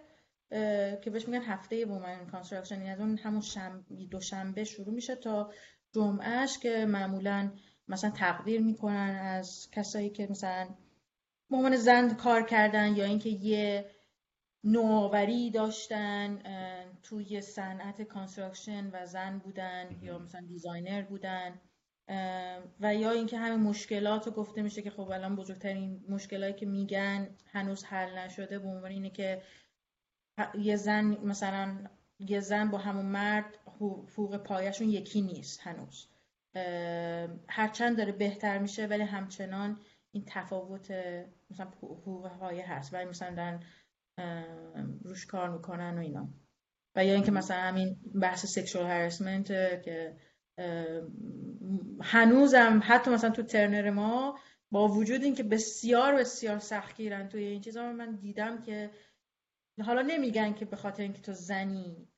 [1.04, 2.74] که بهش میگن هفته Women Construction.
[2.74, 3.84] یعنی از اون همون شم...
[4.10, 5.52] دوشنبه شروع میشه تا
[5.94, 7.52] جمعهش که معمولا
[7.88, 10.68] مثلا تقدیر می‌کنن از کسایی که مثلا
[11.50, 13.90] به زن کار کردن یا اینکه یه
[14.64, 16.38] نوآوری داشتن
[17.02, 21.60] توی صنعت construction و زن بودن یا مثلا designer بودن.
[22.80, 27.36] و یا اینکه همه مشکلات رو گفته میشه که خب الان بزرگترین مشکلاتی که میگن
[27.46, 29.42] هنوز حل نشده به عنوان اینه که
[30.58, 31.76] یه زن مثلا
[32.18, 36.06] یه زن با همون مرد حقوق پایشون یکی نیست هنوز.
[37.48, 39.80] هرچند داره بهتر میشه ولی همچنان
[40.12, 40.90] این تفاوت
[41.50, 42.94] مثلا حقوق پایه هست.
[42.94, 43.60] ولی مثلا دارن
[45.04, 46.28] روش کار می‌کنن و اینا.
[46.96, 49.46] و یا اینکه مثلا همین بحث سکشوال هرسمنت
[49.82, 50.16] که
[52.02, 54.38] هنوزم حتی مثلا تو ترنر ما
[54.70, 58.90] با وجود اینکه بسیار بسیار سختگیرن توی این چیزا من دیدم که
[59.82, 62.08] حالا نمیگن که به خاطر اینکه تو زنی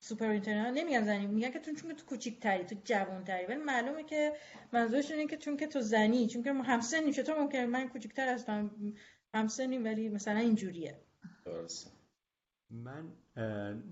[0.00, 0.26] سوپر
[0.70, 4.32] نمیگن زنی میگن که تو چون تو کوچیک تری تو جوان تری ولی معلومه که
[4.72, 8.70] منظورشون اینه که چون که تو زنی چون که همسنی چطور ممکنه؟ من کوچیکتر هستم
[9.34, 11.00] همسنی ولی مثلا اینجوریه.
[11.46, 11.92] درست
[12.70, 13.12] من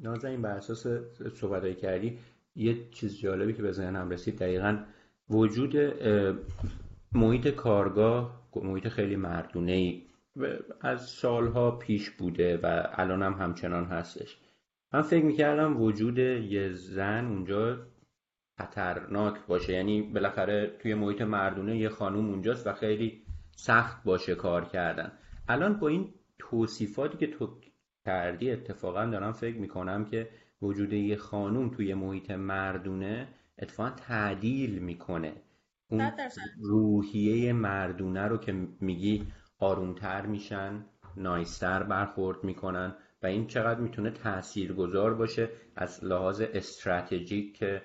[0.03, 0.87] نازنین بر اساس
[1.41, 2.19] صحبت کردی
[2.57, 4.85] یه چیز جالبی که به ذهنم رسید دقیقا
[5.29, 5.77] وجود
[7.13, 10.10] محیط کارگاه محیط خیلی مردونه ای
[10.81, 14.39] از سالها پیش بوده و الان هم همچنان هستش.
[14.93, 17.87] من فکر می‌کردم وجود یه زن اونجا
[18.59, 19.73] خطرناک باشه.
[19.73, 23.23] یعنی بالاخره توی محیط مردونه یه خانوم اونجاست و خیلی
[23.57, 25.13] سخت باشه کار کردن.
[25.49, 27.61] الان با این توصیفاتی که تو
[28.07, 30.29] کردی اتفاقا دارم فکر می‌کنم که
[30.63, 35.33] وجود یه خانوم توی محیط مردونه اتفاقا تعدیل می‌کنه.
[35.91, 36.13] اون
[36.63, 39.27] روحیه مردونه رو که میگی
[39.61, 40.85] آرومتر میشن
[41.17, 47.83] nice تر برخورد می‌کنن و این چقدر می‌تونه تاثیرگذار باشه از لحاظ استراتژیک که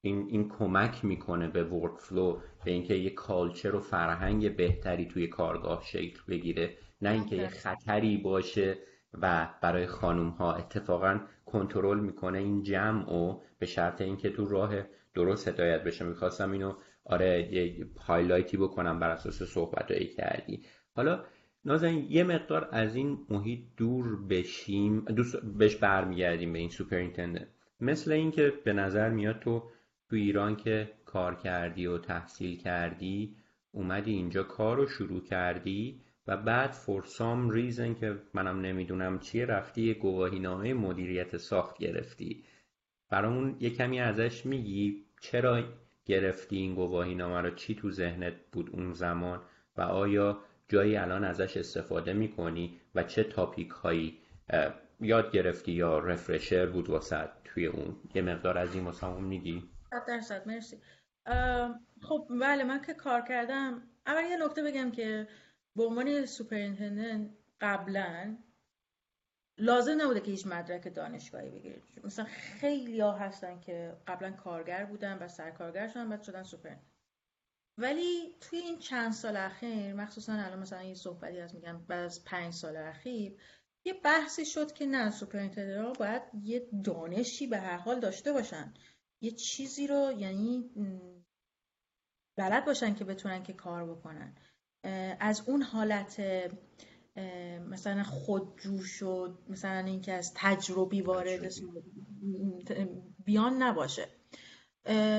[0.00, 5.82] این, این کمک می‌کنه به workflow به اینکه یه culture و فرهنگ بهتری توی کارگاه
[5.84, 6.76] شکل بگیره.
[7.02, 8.78] نه اینکه یه خطری باشه
[9.22, 14.74] و برای خانوم ها اتفاقا کنترل می‌کنه این جمع و به شرط اینکه تو راه
[15.14, 16.04] درست هدایت بشه.
[16.04, 20.62] می‌خواستم اینو آره یه highlight ی بکنم بر اساس صحبت کردی.
[20.96, 21.24] حالا
[21.64, 27.48] نازنین یه مقدار از این محیط دور بشیم دوست بهش برمیگردیم به این superintendent.
[27.80, 29.62] مثل اینکه به نظر میاد تو
[30.10, 33.36] تو ایران که کار کردی و تحصیل کردی
[33.72, 39.46] اومدی اینجا کار رو شروع کردی و بعد فور سام ریزن که منم نمی‌دونم چیه
[39.46, 42.44] رفتی گواهی نامه مدیریت ساخت گرفتی.
[43.10, 45.62] برامون یه کمی ازش میگی چرا
[46.06, 49.42] گرفتی این گواهی نامه رو چی تو ذهنت بود اون زمان
[49.76, 54.18] و آیا جایی الان ازش استفاده می‌کنی و چه تاپیک هایی
[55.00, 59.70] یاد گرفتی یا رفرشر بود واسه توی اون؟ یه مقدار از این واسه میگی؟
[60.08, 60.80] درصد مرسی.
[62.02, 63.82] خب بله من که کار کردم.
[64.06, 65.28] اول یه نکته بگم که
[65.76, 68.36] به عنوان superintendent قبلا
[69.58, 72.24] لازم نبوده که هیچ مدرک دانشگاهی بگیرید مثلا
[72.60, 76.74] خیلی ها هستن که قبلا کارگر بودن و سرکارگر شدن بعد شدن سوپر
[77.78, 82.24] ولی توی این چند سال اخیر مخصوصا الان مثلا یه صحبتی از میگن بعد از
[82.24, 83.36] پنج سال اخیر
[83.84, 85.10] یه بحثی شد که نه
[85.82, 88.74] ها باید یه دانشی به هر حال داشته باشن.
[89.20, 90.70] یه چیزی رو یعنی
[92.36, 94.34] بلد باشن که بتونن که کار بکنن.
[95.20, 96.20] از اون حالت
[97.68, 101.52] مثلا خودجو شد مثلا اینکه از تجربی وارد
[103.24, 104.08] بیان نباشه.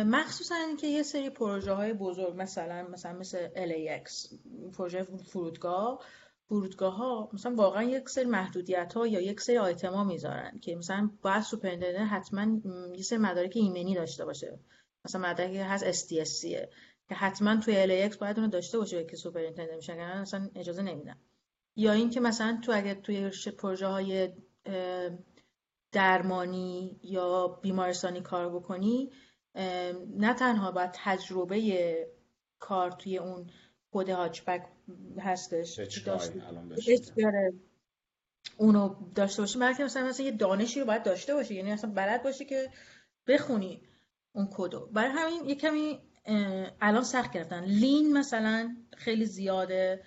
[0.06, 4.36] مخصوصا اینکه یه سری پروژه های بزرگ مثلا مثلا مثل LAX
[4.78, 6.00] پروژه فرودگاه
[6.50, 10.76] فرودگاه ها مثلا واقعا یک سری محدودیت ها یا یک سری آیتم ها می‌ذارن که
[10.76, 12.62] مثلا باید superintendent حتما
[12.96, 14.60] یه سری مدارک ایمنی داشته باشه.
[15.06, 16.42] مثلا مدارکی هست STSC
[17.10, 21.16] که حتما توی LAX باید اونو داشته باشه که superintendent میشه اصلا اجازه نمیدن.
[21.76, 24.30] یا اینکه مثلا تو اگه توی پروژه های
[25.92, 29.12] درمانی یا بیمارستانی کار بکنی
[30.18, 32.08] نه تنها باید تجربه
[32.60, 33.50] کار توی اون
[33.92, 34.66] کد هاچبک
[35.20, 35.80] هستش
[38.58, 41.56] اونو داشته باشی بلکه مثلا مثلا یه دانشی رو باید داشته باشی.
[41.56, 42.70] یعنی اصلا بلد باشی که
[43.28, 43.82] بخونی
[44.32, 44.86] اون کدو.
[44.86, 46.00] برای همین یه کمی
[46.82, 50.04] الان سخت کردن لین مثلا خیلی زیاده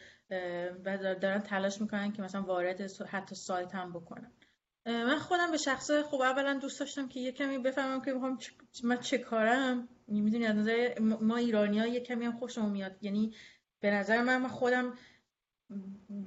[0.85, 4.33] و دارن تلاش می‌کنن که مثلا وارد حتی سایت هم بکنن.
[4.87, 8.38] من خودم به شخص خوب اولا دوست داشتم که یه کمی بفهمم که می‌خوام
[8.85, 9.88] من چه کارم.
[10.09, 12.97] می‌دونی از نظر ما ایرانی ها یه کمی هم خوشمون میاد.
[13.01, 13.35] یعنی
[13.81, 14.95] به نظر من, من خودم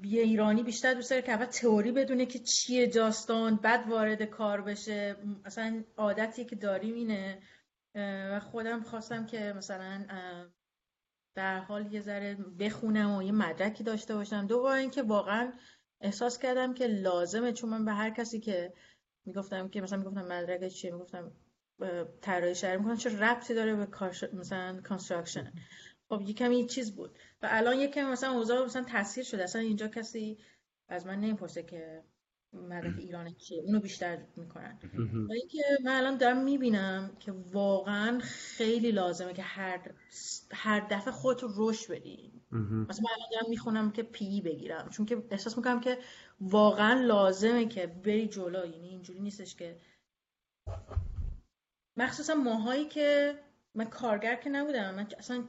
[0.04, 4.62] یه ایرانی بیشتر دوست داره که اول تئوری بدونه که چیه داستان بعد وارد کار
[4.62, 5.16] بشه.
[5.46, 7.40] اصلا عادتی که داریم اینه.
[8.32, 10.06] و خودم خواستم که مثلا
[11.36, 14.48] در حال یه ذره بخونم و یه مدرکی داشته باشم.
[14.48, 15.52] دوباره اینکه واقعا
[16.04, 18.74] احساس کردم که لازمه چون من به هر کسی که
[19.26, 21.32] می‌گفتم که مثلا می‌گفتم مدرک چیه می‌گفتم
[22.22, 25.54] طراحی شهری می‌کنم چه ربطی داره به کار مثلا construction
[26.10, 27.18] خب یه کمی چیز بود.
[27.42, 29.44] و الان یه کمی مثلا اوضاع مثلا تاثیر شده.
[29.44, 30.38] اصلا اینجا کسی
[30.88, 32.04] از من نمی‌پرسه که
[32.54, 34.80] مدرک ایران چیه اونو بیشتر می‌کنن.
[35.30, 39.92] و اینکه من الان دارم می‌بینم که واقعا خیلی لازمه که هر
[40.52, 42.32] هر دفعه خودت رو رشد بدی.
[42.52, 45.98] مثلا من الان دارم می‌خونم که PE بگیرم چون که احساس می‌کنم که
[46.42, 49.80] واقعا لازمه که بری جلو یعنی اینجوری نیستش که.
[51.98, 53.40] مخصوصا ماهایی که
[53.76, 55.44] من کارگر که نبودم من اصلا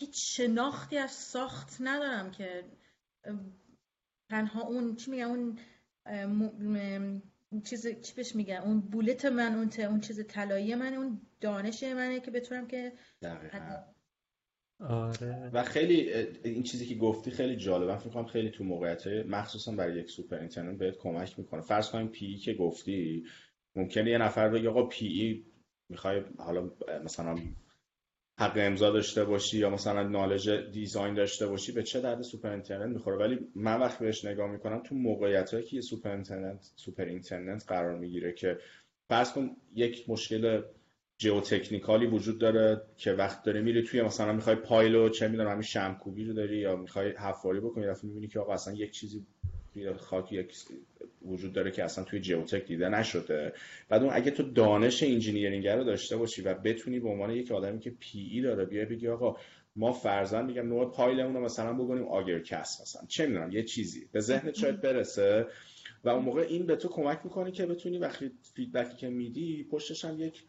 [0.00, 2.64] هیچ شناختی از ساخت ندارم که
[4.30, 5.58] تنها اون چی میگم اون
[7.64, 12.20] چیز چی بهش میگن؟ اون بولت من اون اون چیز طلایی من اون دانش منه
[12.20, 12.92] که بتونم که
[14.80, 15.50] آره.
[15.52, 16.12] و خیلی
[16.44, 17.92] این چیزی که گفتی خیلی جالبه.
[17.92, 21.60] من فکر خیلی تو موقعیت مخصوصا برای یک superintendent بهت کمک می‌کنه.
[21.60, 23.24] فرض کنیم PE که گفتی
[23.76, 25.44] ممکنه یه نفر بگه آقا PE
[25.88, 26.70] می‌خوای حالا
[27.04, 27.38] مثلا
[28.38, 33.16] حق امضا داشته باشی یا مثلا knowledge design داشته باشی به چه درد superintendent می‌خوره؟
[33.16, 38.58] ولی من وقتی بهش نگاه می‌کنم تو موقعیت هایی که superintendent قرار می‌گیره که
[39.08, 40.62] فرض کن یک مشکل
[41.18, 45.50] geotechnical ی وجود داره که وقت داره میری توی مثلا می‌خوای pile و چه می‌دونم
[45.50, 49.26] همین شمع‌کوبی رو داری یا می‌خوای حفاری بکنی دفعه می‌بینی که آقا اصلا یک چیزی
[49.96, 50.54] خاک یک
[51.22, 53.52] وجود داره که اصلا توی جیوتک دیده نشده.
[53.88, 57.80] بعد اون اگه تو دانش engineering رو داشته باشی و بتونی به عنوان یک آدمی
[57.80, 59.36] که PE داره بیای بگی آقا
[59.76, 63.06] ما فرضا میگم نوع pile مون رو مثلا بکنیم auger cast مثلا.
[63.08, 64.08] چه می‌دونم یه چیزی.
[64.12, 65.46] به ذهنت شاید برسه
[66.04, 69.64] و اون موقع این به تو کمک می‌کنه که بتونی وقتی feedback ی که میدی
[69.70, 70.42] پشتش هم یک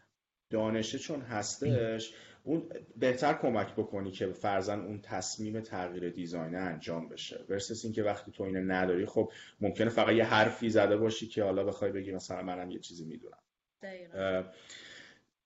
[0.49, 2.13] دانشه چون هستش.
[2.45, 7.45] اون بهتر کمک بکنی که فرزن اون تصمیم تغییر دیزاین انجام بشه.
[7.49, 9.31] ورسس اینکه وقتی تو اینو نداری خب
[9.61, 13.37] ممکنه فقط یه حرفی زده باشی که حالا بخوای بگی مثلا منم یه چیزی می‌دونم.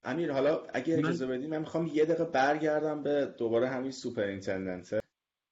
[0.03, 4.99] امیر حالا اگه اجازه بدی من می‌خوام یه دقیقه برگردم به دوباره همین سوپر اینترنت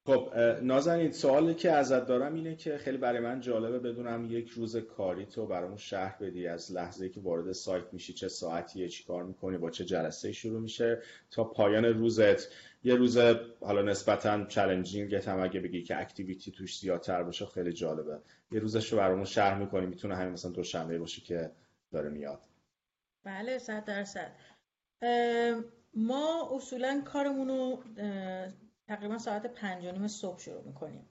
[0.07, 4.75] خب نازنین سوالی که ازت دارم اینه که خیلی برای من جالبه بدونم یک روز
[4.77, 6.47] کاری تو برامون شهر بدی.
[6.47, 10.61] از لحظه که وارد سایت میشی چه ساعتیه چی کار می‌کنی با چه جلسه شروع
[10.61, 12.47] میشه تا پایان روزت.
[12.83, 13.17] یه روز
[13.61, 18.19] حالا نسبتا چالنجینگ هم اگه بگی که اکتیویتی توش زیادتر باشه خیلی جالبه.
[18.51, 21.51] یه روزش رو برامون شهر می‌کنی می‌تونه همین مثلا دو شنبه باشه که
[21.91, 22.39] داره میاد.
[23.23, 24.31] بله صد درصد.
[25.93, 27.83] ما اصولا کارمون رو
[28.87, 31.09] تقریبا ساعت پنج و نیم صبح شروع می‌کنیم.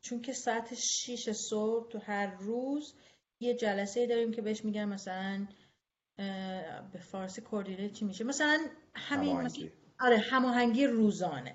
[0.00, 2.94] چون که ساعت 6 صبح تو هر روز
[3.40, 5.46] یه جلسه داریم که بهش میگن مثلا
[6.92, 8.58] به فارسی coordinate چی میشه؟ مثلا
[8.94, 9.68] همین مثلا
[10.00, 11.54] آره هماهنگی روزانه.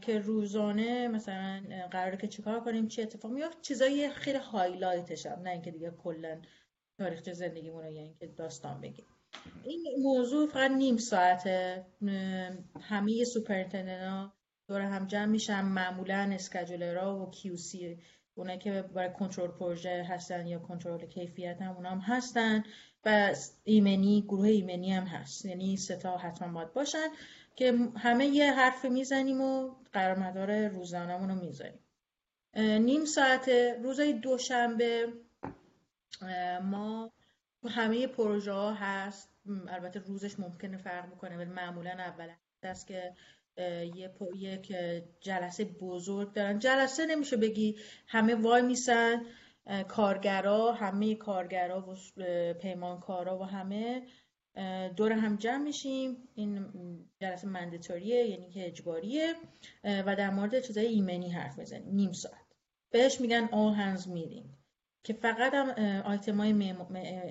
[0.00, 5.42] که روزانه مثلا قراره که چیکار کنیم چه اتفاق میفته چیزای خیلی highlight ش هم
[5.42, 6.40] نه اینکه دیگه کلا
[6.98, 9.06] تاریخ زندگیمون رو یعنی که داستان بگیم.
[9.64, 11.86] این موضوع فقط نیم ساعته.
[12.80, 14.30] همه superintendent
[14.68, 15.60] دور هم جمع میشن.
[15.60, 17.98] معمولا scheduler ها و QC
[18.34, 22.64] اونایی که برای کنترل پروژه هستن یا کنترل کیفیت هم اونا هم هستن.
[23.04, 23.34] و
[23.64, 25.44] ایمنی گروه ایمنی هم هست.
[25.44, 27.08] یعنی ستا حتما باید باشن
[27.56, 31.80] که همه یه حرف می‌زنیم و قرارمدار روزانمون رو می‌ذاریم.
[32.56, 33.48] نیم ساعت
[33.82, 35.12] روزای دوشنبه
[36.62, 37.12] ما
[37.68, 39.28] همه پروژه ها هست
[39.68, 42.28] البته روزش ممکنه فرق بکنه ولی معمولا اول
[42.62, 43.14] است که
[43.94, 44.74] یه یک
[45.20, 46.58] جلسه بزرگ دارن.
[46.58, 49.22] جلسه نمیشه بگی همه وای میسن
[49.88, 51.94] کارگرا همه کارگرا و
[52.52, 54.02] پیمانکارا و همه
[54.96, 56.28] دور هم جمع میشیم.
[56.34, 56.66] این
[57.20, 59.34] جلسه مندتوریه یعنی که اجباریه
[59.84, 61.94] و در مورد چیزای ایمنی حرف بزنیم.
[61.94, 62.46] نیم ساعت.
[62.90, 64.59] بهش میگن all hands meeting.
[65.02, 65.68] که فقط هم
[66.04, 66.74] آیتم های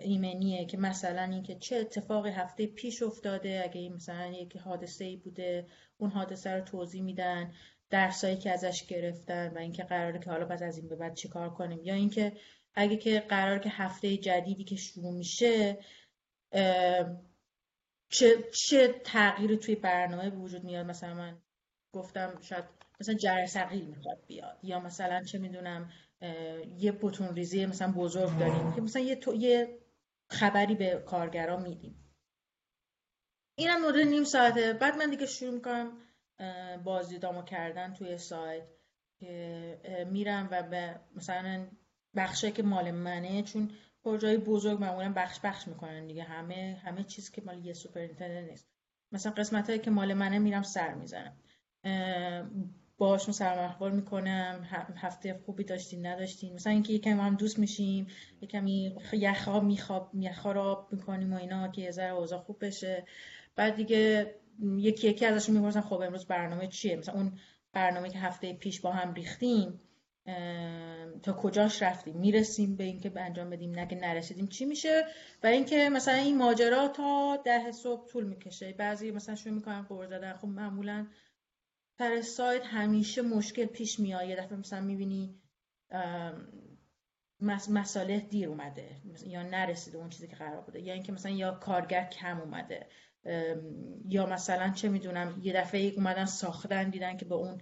[0.01, 5.67] ایمنیه که مثلا اینکه چه اتفاقی هفته پیش افتاده اگه مثلا یک حادثه ای بوده
[5.97, 7.53] اون حادثه رو توضیح میدن
[7.89, 11.49] درسایی که ازش گرفتن و اینکه قراره که حالا پس از این به بعد چیکار
[11.49, 11.79] کنیم.
[11.83, 12.33] یا اینکه
[12.75, 15.77] اگه که قرار که هفته جدیدی که شروع میشه
[18.09, 21.41] چه, چه تغییری توی برنامه به وجود میاد؟ مثلا من
[21.93, 22.65] گفتم شاید
[22.99, 24.59] مثلا جرثقیل می‌خواد بیاد.
[24.63, 25.91] یا مثلا چه می‌دونم
[26.77, 29.79] یه بتون ریزی مثلا بزرگ داریم که مثلا یه, تو، یه
[30.29, 31.95] خبری به کارگرا میدیم.
[33.55, 34.73] اینم مدل نیم ساعته.
[34.73, 35.91] بعد من دیگه شروع می‌کنم
[36.83, 38.67] بازدیدامو کردن توی سایت
[39.19, 41.67] که میرم و به مثلا
[42.15, 43.71] بخشه که مال منه چون
[44.03, 46.23] پروژه بزرگ معمولا بخش بخش می‌کنن دیگه.
[46.23, 48.67] همه همه چیز که مال یه سوپرینتندنت نیست.
[49.11, 51.37] مثلا قسمت که مال منه میرم سر می‌زنم.
[52.99, 54.67] باشون سلام احوال می‌کنم.
[54.97, 58.07] هفته خوبی داشتین نداشتین مثلا اینکه یکمی ما هم دوست میشیم
[58.41, 63.05] یکمی یخا میخواب یخا را می‌کنیم و اینا که یه ذره اوضاع خوب بشه.
[63.55, 64.35] بعد دیگه
[64.77, 67.31] یکی یکی ازشون می‌پرسن خب امروز برنامه چیه؟ مثلا اون
[67.73, 69.79] برنامه که هفته پیش با هم ریختیم
[71.23, 74.47] تا کجاش رفتیم؟ می‌رسیم به اینکه به انجام بدیم نگه نرسیدیم.
[74.47, 75.05] چی میشه؟
[75.43, 78.73] و اینکه مثلا این ماجرا تا ده صبح طول می‌کشه.
[78.73, 80.33] بعضی مثلا شروع می‌کنن قور زدن.
[80.33, 81.07] خب معمولا
[81.99, 84.29] سر سایت همیشه مشکل پیش میاد.
[84.29, 85.41] یه دفعه مثلا می‌بینی
[87.69, 88.89] مساله دیر اومده
[89.25, 92.87] یا نرسیده اون چیزی که قرار بوده یا اینکه مثلا یا کارگر کم اومده
[94.09, 97.61] یا مثلا چه می‌دونم یه دفعه اومدن ساختن دیدن که به اون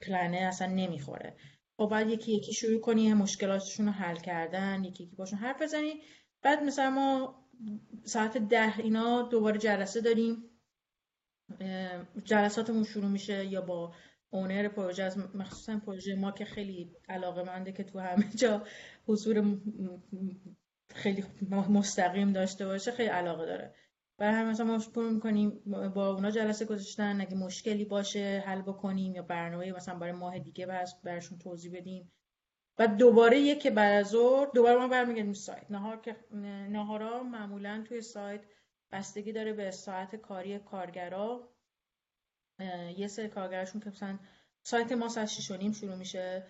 [0.00, 1.36] پلنه اصلا نمی‌خوره.
[1.76, 6.02] خب بعد یکی یکی شروع کنی مشکلاتشون رو حل کردن یکی یکی باشون حرف بزنی.
[6.42, 7.44] بعد مثلا ما
[8.04, 10.50] ساعت ده اینا دوباره جلسه داریم.
[12.24, 13.92] جلساتمون شروع میشه یا با
[14.30, 18.62] اونر پروژه از مخصوصا پروژه ما که خیلی علاقه منده که تو همه جا
[19.06, 19.58] حضور
[20.94, 21.24] خیلی
[21.68, 23.74] مستقیم داشته باشه خیلی علاقه داره.
[24.18, 25.62] برای همه مثلا ما شروع می‌کنیم
[25.94, 30.66] با اونا جلسه گذاشتن اگه مشکلی باشه حل بکنیم یا برنامه مثلا برای ماه دیگه
[31.04, 32.12] براشون توضیح بدیم.
[32.78, 34.12] و دوباره یک بعد از
[34.54, 35.70] دوباره ما برمیگردیم سایت.
[35.70, 36.16] نهار که
[36.70, 38.40] نهارا معمولا توی سایت
[38.94, 41.48] بستگی داره به ساعت کاری کارگرا
[42.96, 44.18] یه سری کارگرشون که مثلا
[44.62, 46.46] سایت ما ساعت 6 نیم شروع میشه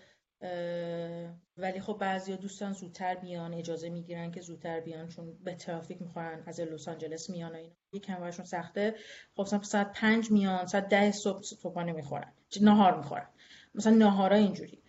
[1.57, 6.43] ولی خب بعضی دوستان زودتر بیان اجازه می‌گیرن که زودتر بیان چون به ترافیک می‌خورن
[6.47, 7.75] از لس آنجلس میان و اینا.
[7.93, 8.95] یکم براشون سخته.
[9.37, 13.29] خب مثلا ساعت پنج میان ساعت ده صبح صبحانه می‌خورن نهار می‌خورن.
[13.75, 14.84] مثلا نهارا اینجوری.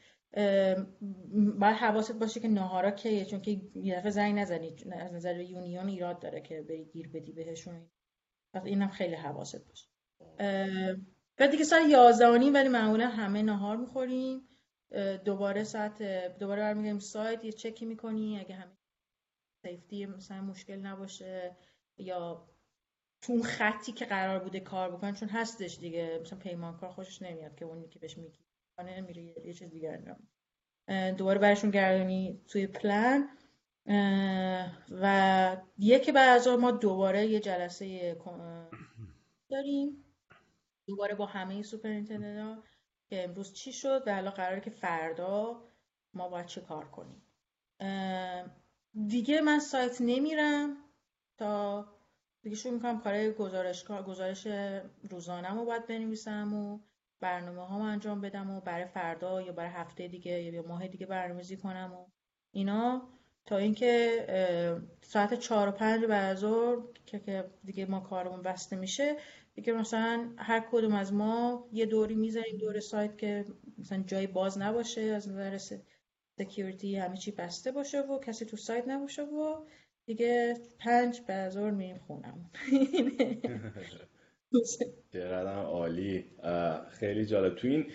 [1.59, 5.87] باید حواست باشه که نهارا کیه؟ چون که یه دفعه زنگ نزنی از نظر یونیون
[5.87, 7.89] ایراد داره که بری گیر بدی بهشون.
[8.65, 9.87] اینم خیلی حواست باشه.
[11.37, 14.41] بعد دیگه ساعت یازده ولی معمولا همه نهار می‌خوریم.
[15.25, 16.01] دوباره ساعت
[16.37, 18.39] دوباره برمیگردیم سایت یه چکی می‌کنی.
[18.39, 18.71] اگه همه
[19.65, 21.55] سیفتی مثلا مشکل نباشه
[21.97, 22.49] یا
[23.21, 26.19] تو اون خطی که قرار بوده کار بکنن چون هستش دیگه.
[26.21, 28.44] مثلا پیمانکار خوشش نمیاد که اونی که بهش میگی.
[28.83, 30.27] میره یه چیز دیگه انجام.
[31.17, 33.29] دوباره برشون گردونی توی پلان
[34.91, 38.17] و یکی بعد از ما دوباره یه جلسه
[39.49, 40.05] داریم.
[40.87, 42.63] دوباره با همه سوپرینتندنت
[43.09, 45.63] که امروز چی شد و حالا قراره که فردا
[46.13, 47.21] ما باید چه کار کنیم.
[49.07, 50.77] دیگه من سایت نمیرم
[51.37, 51.85] تا
[52.41, 54.47] دیگه شروع می‌کنم کار گزارش گزارش
[55.09, 56.79] روزانه رو باید بنویسم و
[57.25, 61.57] برنامه ها انجام بدم و برای فردا یا برای هفته دیگه یا ماه دیگه برنامه‌ریزی
[61.57, 62.05] کنم و
[62.51, 63.09] اینا.
[63.45, 64.25] تا اینکه
[65.01, 66.39] ساعت چهار و پنج بعد
[67.05, 69.15] که دیگه ما کارمون بسته میشه
[69.53, 73.45] دیگه مثلا هر کدوم از ما یه دوری می‌زنیم دور سایت که
[73.77, 75.57] مثلا جای باز نباشه از نظر
[76.37, 79.65] سکیوریتی همه چی بسته باشه و کسی تو سایت نباشه و
[80.05, 82.49] دیگه پنج بعد میریم خونم
[85.13, 86.25] چقدر عالی.
[86.89, 87.55] خیلی جالب.
[87.55, 87.85] تو این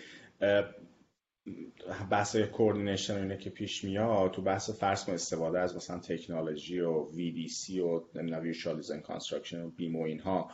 [2.11, 7.11] بحث coordination اینه که پیش میاد تو بحث فرض کن استفاده از مثلا تکنولوژی و
[7.11, 10.51] VDC و نمی‌دونم visual design construction و BIM و اینها.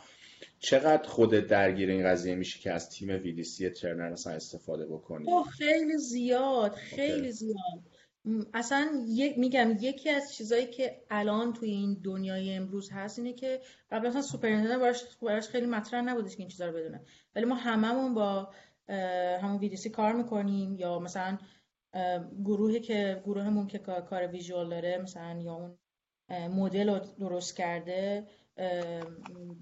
[0.58, 5.26] چقدر خود درگیر این قضیه میشه که از تیم VDC Turner مثلا استفاده بکنی؟
[5.58, 7.56] خیلی زیاد خیلی زیاد.
[8.54, 8.90] اصلا
[9.36, 13.60] میگم یکی از چیزایی که الان توی این دنیای امروز هست اینه که
[13.90, 17.00] قبل اصلا superintendent براش, براش خیلی مطرح نبودش که این چیزا رو بدونه.
[17.34, 18.50] ولی ما هممون با
[19.42, 21.38] همون VDC کار می‌کنیم یا مثلا
[22.44, 25.78] گروهی که گروهمون که کار visual داره مثلا یا اون
[26.48, 28.26] مدل رو درست کرده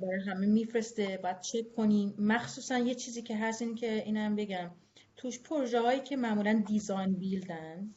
[0.00, 2.14] برای همه میفرسته باید چک کنیم.
[2.18, 4.70] مخصوصا یه چیزی که هست این که اینم بگم.
[5.16, 7.94] توش پروژه هایی که معمولا design build ن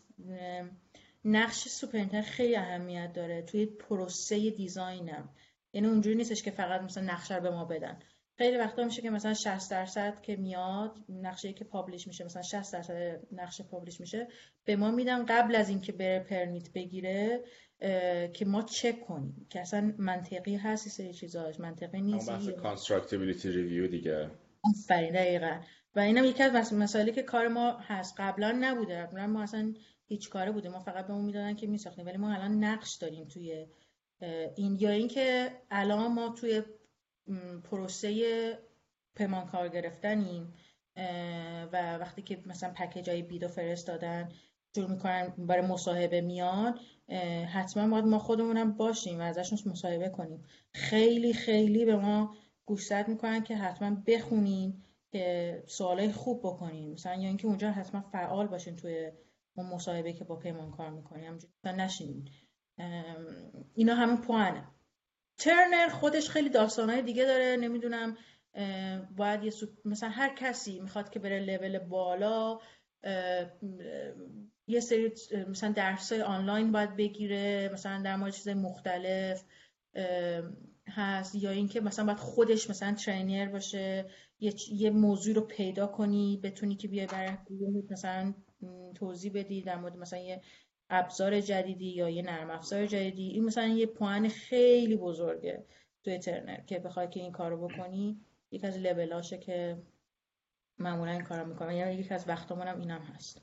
[1.26, 5.30] نقش superintendent خیلی اهمیت داره توی پروسه design م.
[5.74, 7.99] یعنی اونجوری نیستش که فقط مثلا نقشه رو به ما بدن.
[8.38, 12.74] خیلی وقتا میشه که مثلا 60 درصد که میاد نقشه که publish میشه مثلا 60
[12.74, 14.28] درصد نقشه publish میشه
[14.65, 17.43] به ما میدن قبل از اینکه بره permit بگیره
[18.34, 23.49] که ما چک کنیم که اصلا منطقی هست این سری چیزاش منطقی نیست بحث constructability
[23.51, 24.32] review دیگه.
[24.63, 25.59] آفرین دقیقا.
[25.95, 28.15] و اینم یکی از مسائلی که کار ما هست.
[28.17, 29.01] قبلا نبوده.
[29.01, 29.74] قبلا ما اصلا
[30.10, 30.70] هیچ کاره بوده.
[30.70, 32.05] ما فقط به ما می‌دادن که میساختیم.
[32.05, 33.68] ولی ما الان نقش داریم توی
[34.55, 36.64] این یا اینکه الان ما توی
[37.64, 38.57] پروسه
[39.16, 40.53] پیمانکار گرفتنیم
[41.72, 44.30] و وقتی که مثلا پکیج های بیدو فرستادن
[44.76, 46.80] شروع می‌کنن برای مصاحبه میان
[47.53, 50.43] حتما باید ما خودمونم باشیم و ازشون مصاحبه کنیم.
[50.74, 52.36] خیلی خیلی به ما
[52.66, 58.47] گوشزد می‌کنن که حتما بخونیم که سوالای خوب بکنیم مثلا یا اینکه اونجا حتما فعال
[58.47, 59.12] باشین توی
[59.60, 62.26] اون مصاحبه که با پیمان کار می‌کنیم همونجوری نشینیم
[63.74, 64.68] اینا همه پوانه
[65.38, 68.18] ترنر خودش خیلی داستانهای دیگه داره نمی‌دونم
[69.18, 69.53] باید یه
[69.86, 72.60] مثلا هر کسی می‌خواد که بره لول بالا
[74.68, 75.12] یه سری
[75.47, 79.43] مثلا درس آنلاین باید بگیره مثلا در مورد چیزای مختلف
[80.88, 81.36] هست.
[81.36, 86.76] یا اینکه مثلا باید خودش مثلا ترینر باشه یه, یه موضوع رو پیدا کنی بتونی
[86.76, 87.38] که بیای برای
[87.89, 88.34] مثلا
[88.95, 90.41] توضیح بدی در مورد مثلا یه
[90.89, 93.28] ابزار جدیدی یا یه نرم افزار جدیدی.
[93.28, 95.66] این مثلا یه پوان خیلی بزرگه
[96.03, 98.22] توی ترنر که بخوای که این کارو بکنی.
[98.51, 99.78] یک از لبلاشه که
[100.80, 101.72] معمولا این کارو می‌کنم.
[101.72, 103.41] یعنی یک از وقتمونم اینم هست.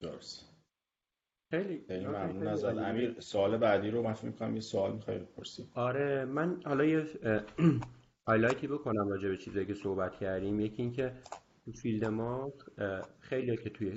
[0.00, 0.50] درست.
[1.50, 3.20] خیلی خیلی ممنون از امیر.
[3.20, 5.68] سوال بعدی رو من فکر می‌کنم یه سوال می‌خوای بپرسی.
[5.74, 7.06] آره من حالا یه
[8.26, 10.60] هایلایتی بکنم راجع به چیزایی که صحبت کردیم.
[10.60, 11.12] یکی اینکه
[11.64, 12.52] تو field ما
[13.20, 13.94] خیلی که توی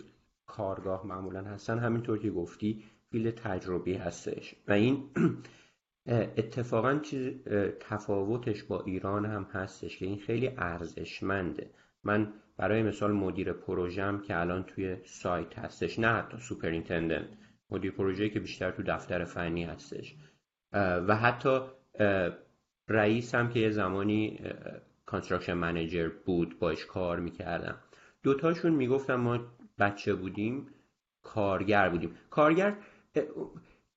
[0.47, 1.79] کارگاه معمولا هستن.
[1.79, 4.55] همینطور که گفتی field تجربی هستش.
[4.67, 5.03] و این
[6.37, 7.43] اتفاقا چیز
[7.79, 11.69] تفاوتش با ایران هم هستش که این خیلی ارزشمنده.
[12.03, 17.27] من برای مثال مدیر پروژم که الان توی سایت هستش نه حتی superintendent
[17.69, 20.15] مدیر پروژه که بیشتر تو دفتر فنی هستش.
[20.73, 21.59] و حتی
[22.87, 24.39] رئیس هم که یه زمانی
[25.05, 27.77] construction manager بود باش کار می‌کردم.
[28.23, 29.39] دوتاشون می‌گفتن ما
[29.80, 30.67] بچه بودیم
[31.23, 32.15] کارگر بودیم.
[32.30, 32.78] کارگر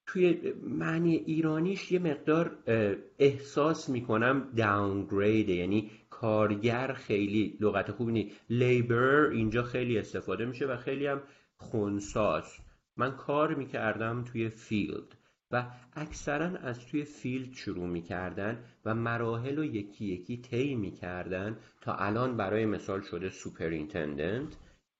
[0.06, 2.58] توی معنی ایرانیش یه مقدار
[3.18, 8.36] احساس می‌کنم downgrade یعنی کارگر خیلی لغت خوبی نیست.
[8.50, 11.22] labor اینجا خیلی استفاده میشه و خیلی هم
[11.56, 12.44] خونساز.
[12.96, 15.16] من کار می‌کردم توی field
[15.50, 15.66] و
[15.96, 22.36] اکثرا از توی field شروع می‌کردن و مراحل رو یکی یکی طی می‌کردن تا الان
[22.36, 24.56] برای مثال شده superintendent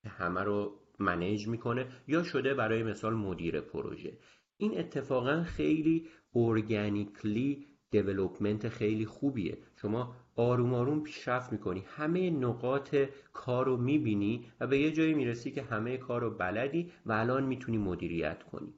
[0.09, 4.17] همه رو manage می‌کنه یا شده برای مثال مدیر پروژه.
[4.57, 9.57] این اتفاقا خیلی organically development خیلی خوبیه.
[9.81, 11.83] شما آروم آروم پیشرفت می‌کنی.
[11.87, 12.95] همه نقاط
[13.33, 17.43] کار رو می‌بینی و به یه جایی می‌رسی که همه کار رو بلدی و الان
[17.43, 18.73] می‌تونی مدیریت کنی.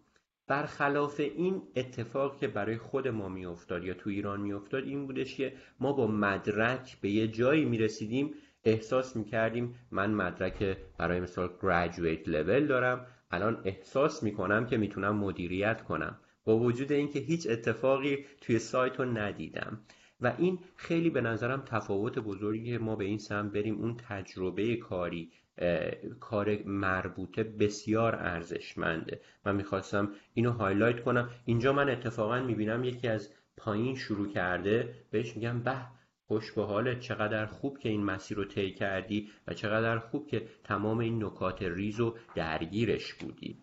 [0.48, 5.54] برخلاف این اتفاق که برای خود ما میافتاد یا تو ایران میافتاد این بودش که
[5.80, 8.34] ما با مدرک به یه جایی می‌رسیدیم
[8.66, 15.82] احساس می‌کردیم من مدرک برای مثال graduate level دارم الان احساس می‌کنم که می‌تونم مدیریت
[15.82, 16.18] کنم.
[16.46, 19.80] با وجود اینکه هیچ اتفاقی توی سایت رو ندیدم.
[20.22, 25.32] و این خیلی به نظرم تفاوت بزرگی ما به این سمت بریم اون تجربه کاری
[26.20, 29.22] کار مربوطه بسیار ارزشمنده.
[29.46, 31.30] من می‌خواستم اینو highlight کنم.
[31.46, 35.76] اینجا من اتفاقا می‌بینم یکی از پایین شروع کرده بهش میگم به
[36.28, 40.48] خوش به حالت چقدر خوب که این مسیر رو طی کردی و چقدر خوب که
[40.64, 43.58] تمام این نکات ریز و درگیرش بودی.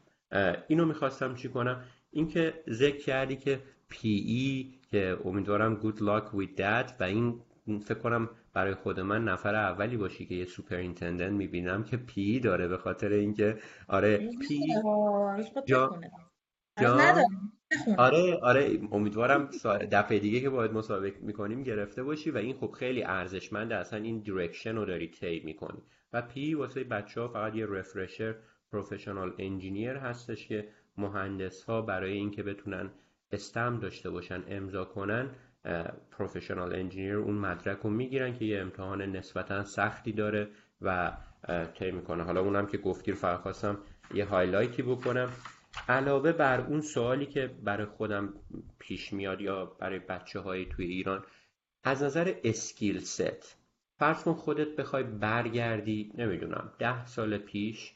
[0.68, 6.92] اینو می‌خواستم چی کنم؟ اینکه ذکر کردی که PE که امیدوارم good luck with that
[7.00, 7.40] و این
[7.80, 12.68] فکر کنم برای خود من نفر اولی باشی که یه superintendent می‌بینم که PE داره
[12.68, 13.58] به خاطر اینکه
[13.88, 14.60] آره PE
[15.66, 16.00] جا...
[17.98, 19.50] آره آره امیدوارم
[19.92, 24.18] دفعه دیگه که باید مصاحبه می‌کنیم گرفته باشی و این خب خیلی ارزشمنده اصلا این
[24.18, 25.82] direction رو داری طی می‌کنی.
[26.12, 28.34] و PE واسه بچه ها فقط یه refresher
[28.72, 32.90] professional engineer هستش که مهندس ها برای اینکه بتونن
[33.32, 35.30] stamp داشته باشن امضا کنن
[36.10, 40.48] professional engineer اون مدرک رو می‌گیرن که یه امتحان نسبتا سختی داره
[40.82, 41.12] و
[41.78, 42.22] طی می‌کنه.
[42.22, 43.78] حالا اونم که گفتی فقط خواستم
[44.14, 45.30] یه highlight ی بکنم.
[45.88, 48.34] علاوه بر اون سوالی که برای خودم
[48.78, 51.24] پیش میاد یا برای بچه های توی ایران
[51.84, 53.56] از نظر skill set
[53.98, 57.92] فرض کن خودت بخوای برگردی نمی‌دونم ده سال پیش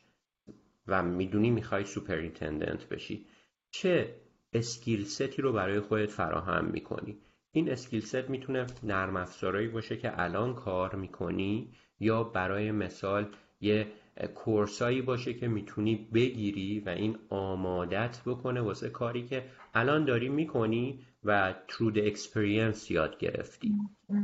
[0.86, 3.26] و می‌دونی می‌خوای superintendent بشی
[3.70, 4.14] چه
[4.52, 7.18] skill set ی رو برای خودت فراهم می‌کنی؟
[7.52, 13.86] این skill set می‌تونه نرم افزارایی باشه که الان کار می‌کنی یا برای مثال یه
[14.34, 19.44] course ایی باشه که می‌تونی بگیری و این آمادت بکنه واسه کاری که
[19.74, 23.72] الان داری می‌کنی و through experience یاد گرفتی.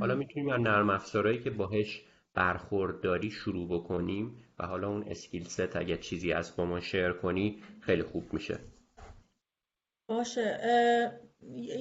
[0.01, 2.03] حالا می‌تونیم از نرم افزارهایی که باهش
[2.35, 7.63] برخورداری شروع بکنیم و حالا اون اسکیل ست اگه چیزی از با ما شیر کنی
[7.81, 8.59] خیلی خوب میشه.
[10.09, 10.61] باشه.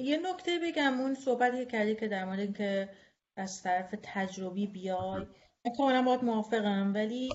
[0.00, 2.88] یه نکته بگم اون صحبتی که کردی که در مورد اینکه
[3.36, 5.26] از طرف تجربی بیای.
[5.66, 7.30] من کاملا باید موافقم ولی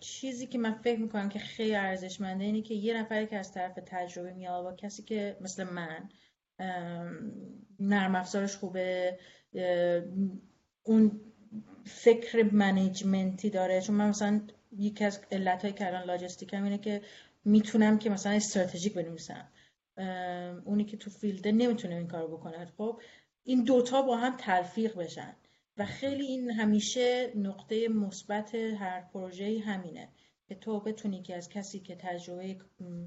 [0.00, 3.78] چیزی که من فکر می‌کنم که خیلی ارزشمنده اینه که یه نفری که از طرف
[3.86, 6.08] تجربه میاد با کسی که مثل من
[7.80, 9.18] نرم افزارش خوبه
[10.82, 11.20] اون
[11.84, 13.80] فکر منیجمنتی داره.
[13.80, 14.40] چون من مثلا
[14.78, 17.02] یکی از علتهایی که الان لاجستیکم اینه که
[17.44, 19.48] می‌تونم که مثلا استراتژیک بنویسم.
[20.64, 22.72] اونی که تو فیلده نمی‌تونه این کارو بکنه.
[22.78, 23.00] خب
[23.44, 25.36] این دوتا با هم تلفیق بشن.
[25.78, 30.08] و خیلی این همیشه نقطه مثبت هر پروژه همینه
[30.48, 32.56] که تو بتونی که از کسی که تجربه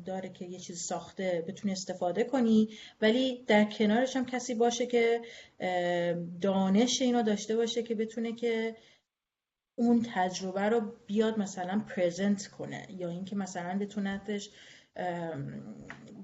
[0.06, 2.70] داره که یه چیز ساخته بتونی استفاده کنی
[3.02, 5.22] ولی در کنارش هم کسی باشه که
[6.42, 8.76] دانش اینو داشته باشه که بتونه که
[9.76, 14.50] اون تجربه رو بیاد مثلا present کنه یا اینکه مثلا بتونتش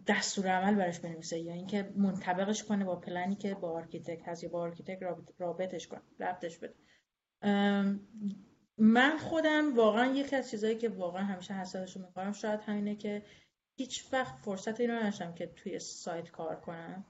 [0.07, 4.61] دستورالعمل براش بنویسه یا اینکه منطبقش کنه با پلنی که با architect هست یا با
[4.61, 5.03] architect
[5.37, 6.75] رابطش کنه ربطش بده.
[8.77, 13.23] من خودم واقعا یکی از چیزهایی که واقعا همیشه حسادتش می‌کنم شاید همینه که
[13.77, 17.05] هیچ وقت فرصت اینو نداشتم که توی سایت کار کنم.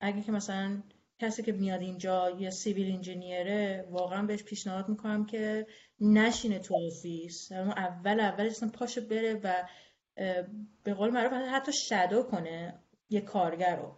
[0.00, 0.82] اگه که مثلا
[1.18, 5.66] کسی که میاد اینجا یه civil engineer ه واقعا بهش پیشنهاد می‌کنم که
[6.00, 7.52] نشینه تو office.
[7.52, 9.68] اول اولش اصلا پاشه بره و
[10.84, 12.74] به قول معروف حتی shadow کنه
[13.10, 13.96] یه کارگر رو.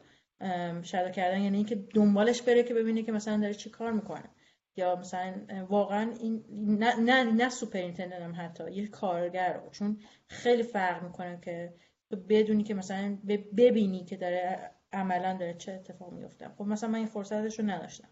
[0.83, 4.31] shadow کردن یعنی اینکه دنبالش بره که ببینه که مثلا داره چی کار می‌کنه.
[4.77, 5.35] یا مثلا
[5.69, 6.45] واقعا این
[6.79, 9.71] نه نه, نه سوپر هم حتی یه کارگر رو.
[9.71, 11.75] چون خیلی فرق می‌کنه که
[12.11, 13.19] تو بدونی که مثلا
[13.57, 18.09] ببینی که داره عملا داره چه اتفاق میفته خب مثلا من این فرصتش رو نداشتم.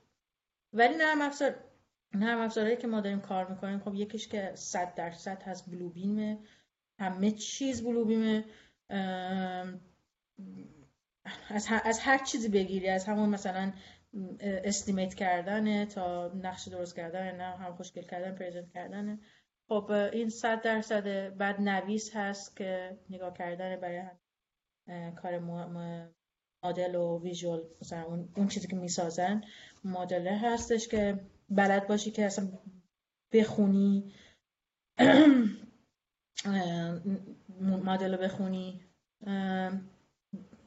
[0.73, 1.55] ولی نرم افزار
[2.15, 6.39] نرم افزارهایی که ما داریم کار می‌کنیم خب یکیش که 100 درصد هست بلو بیمه
[6.99, 8.45] همه چیز بلو بیمه.
[11.49, 13.73] از, از هر چیزی بگیری از همون مثلا
[14.41, 19.21] استیمیت کردن تا نقش درست کردن نه هم خوشگل کردن پرزنت کردن
[19.69, 24.03] خب این صد درصد بعد نویس هست که نگاه کردن برای
[25.17, 25.39] کار
[26.65, 29.45] مدل و ویژوال مثلا اون, چیزی که می‌سازن
[29.85, 31.21] مدله هستش که
[31.51, 32.49] بلد باشی که اصلا
[33.33, 34.13] بخونی.
[37.61, 38.81] مدل بخونی.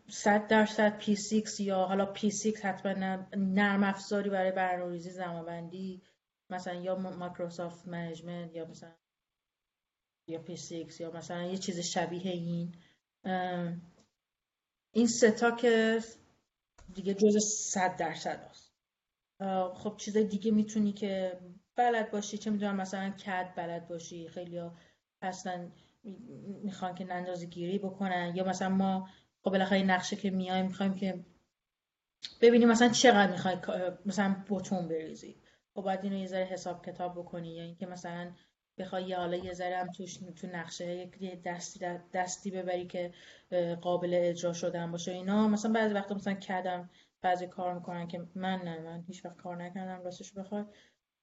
[0.10, 6.02] صد درصد پی 6 یا حالا پی 6 حتما نرم افزاری برای برنامه‌ریزی زمانبندی
[6.50, 8.92] مثلا یا Microsoft management یا مثلا
[10.28, 12.76] یا P6 یا مثلا یه چیز شبیه این.
[14.94, 16.00] این سه تا که
[16.94, 18.72] دیگه جز صد درصد هست.
[19.74, 21.40] خب چیز دیگه می‌تونی که
[21.76, 24.78] بلد باشی چه می‌دونم مثلا CAD بلد باشی خیلی ها
[25.22, 25.72] اصلا
[26.64, 29.10] می‌خوان که اندازه گیری بکنن یا مثلا ما
[29.44, 31.20] خب بالاخره نقشه که میایم می‌خوایم که
[32.42, 33.56] ببینیم مثلا چقدر می‌خوای
[34.06, 35.36] مثلا بوتون بریزی.
[35.74, 38.32] خب باید اینو یه ذره حساب کتاب بکنی یا اینکه مثلا
[38.78, 41.80] بخوای یه حالا یه ذره هم توش تو نقشه یک دستی
[42.14, 43.14] دستی ببری که
[43.82, 45.12] قابل اجرا شدن باشه.
[45.12, 46.90] اینا مثلا بعضی وقتا مثلا کدم
[47.22, 50.74] بعضی کار می‌کنن که من نه من هیچ وقت کار نکردم راستش بخواد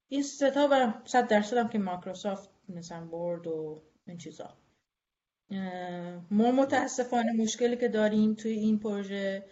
[0.09, 4.59] این ستا و صد درصد هم که مایکروسافت مثلا بورد و این چیزا.
[6.31, 9.45] ما متاسفانه مشکلی که داریم توی این پروژه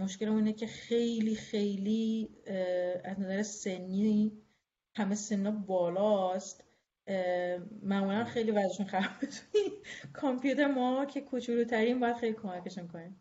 [0.00, 2.28] مشکل اونه که خیلی خیلی
[3.04, 4.32] از نظر سنی
[4.94, 6.64] همه سنا بالاست.
[7.82, 9.62] معمولا خیلی وضعشون خرابه توی
[10.20, 13.20] کامپیوتر ما که کوچولوترین باید خیلی کمکشون کنیم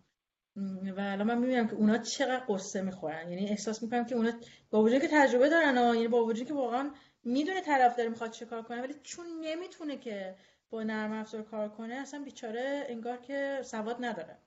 [0.97, 3.29] و الان من می‌بینم که اونا چقدر قصه می‌خورن.
[3.29, 4.31] یعنی احساس می‌کنم که اونا
[4.69, 6.91] با وجودی که تجربه دارن یعنی با وجودی که واقعا
[7.25, 10.35] می‌دونه طرف داره می‌خواد چه کار کنه ولی چون نمی‌تونه که
[10.69, 14.37] با نرم افزار کار کنه اصلا بیچاره انگار که سواد نداره.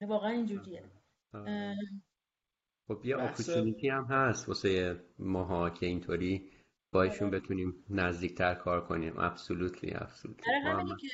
[0.00, 0.82] واقعا اینجوریه.
[2.88, 6.50] خب یه اپورتونیتی هم هست واسه ماها که اینطوری
[6.92, 7.40] باشون آره.
[7.40, 9.18] بتونیم نزدیکتر کار کنیم.
[9.18, 11.08] ابسولوتلی ابسولوتلی آره که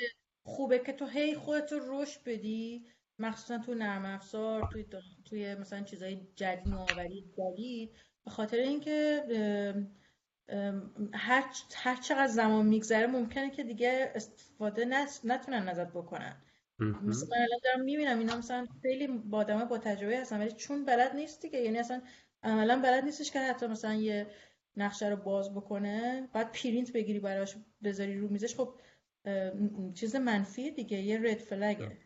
[0.46, 2.86] خوبه که تو هی خودت رو رشد بدی
[3.18, 4.84] مخصوصا تو نرم افزار توی
[5.24, 7.90] توی مثلا چیزای جدید نوآوری جدید
[8.24, 9.22] به خاطر اینکه
[11.14, 11.44] هر
[11.74, 14.84] هر چقدر زمان میگذره ممکنه که دیگه استفاده
[15.24, 16.36] نتونن ازت بکنن.
[17.02, 20.84] مثلا من الان دارم می‌بینم اینا مثلا خیلی با آدم با تجربه هستن ولی چون
[20.84, 22.02] بلد نیستی که یعنی اصلا
[22.42, 24.26] عملا بلد نیستش که حتی مثلا یه
[24.76, 28.74] نقشه رو باز بکنه بعد پرینت بگیری براش بذاری رو میزش خب
[29.94, 31.96] چیز منفی دیگه یه رد فلگه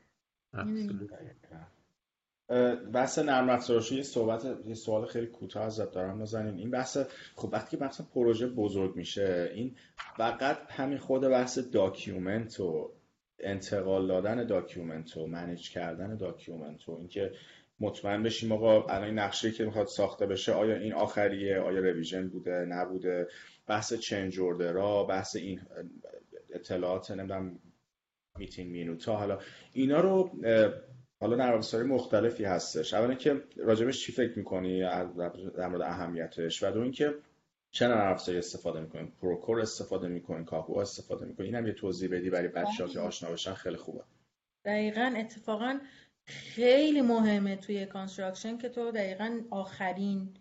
[2.93, 6.99] بحث نرم افزارش یه صحبت یه سوال خیلی کوتاه ازت دارم نازنین این بحث
[7.35, 9.77] خب وقتی که مثلا پروژه بزرگ میشه این
[10.17, 12.93] فقط همین خود بحث document و
[13.39, 17.33] انتقال دادن document و manage کردن document و اینکه
[17.81, 22.65] مطمئن بشیم آقا الان نقشه که می‌خواد ساخته بشه آیا این آخریه؟ آیا revision بوده؟
[22.69, 23.29] نبوده؟
[23.67, 25.61] بحث change order ها بحث این
[26.55, 27.59] اطلاعات نمی‌دونم
[28.39, 29.39] meeting minute ا حالا
[29.73, 30.31] اینا رو
[31.25, 32.95] حالا نرم مختلفی هستش.
[32.95, 34.81] اولا که راجبش چی فکر می‌کنی؟
[35.57, 37.15] در مورد اهمیتش؟ و دو اینکه
[37.71, 42.31] چه نرم افزاری استفاده می‌کنین Procore استفاده می‌کنین کاهو استفاده می‌کنین اینم یه توضیح بدی
[42.31, 43.55] برای بچه‌ها که آشنا بشن.
[43.55, 44.01] خیلی خوبه.
[44.65, 45.79] دقیقا اتفاقا
[46.27, 50.35] خیلی مهمه توی construction که تو دقیقا آخرین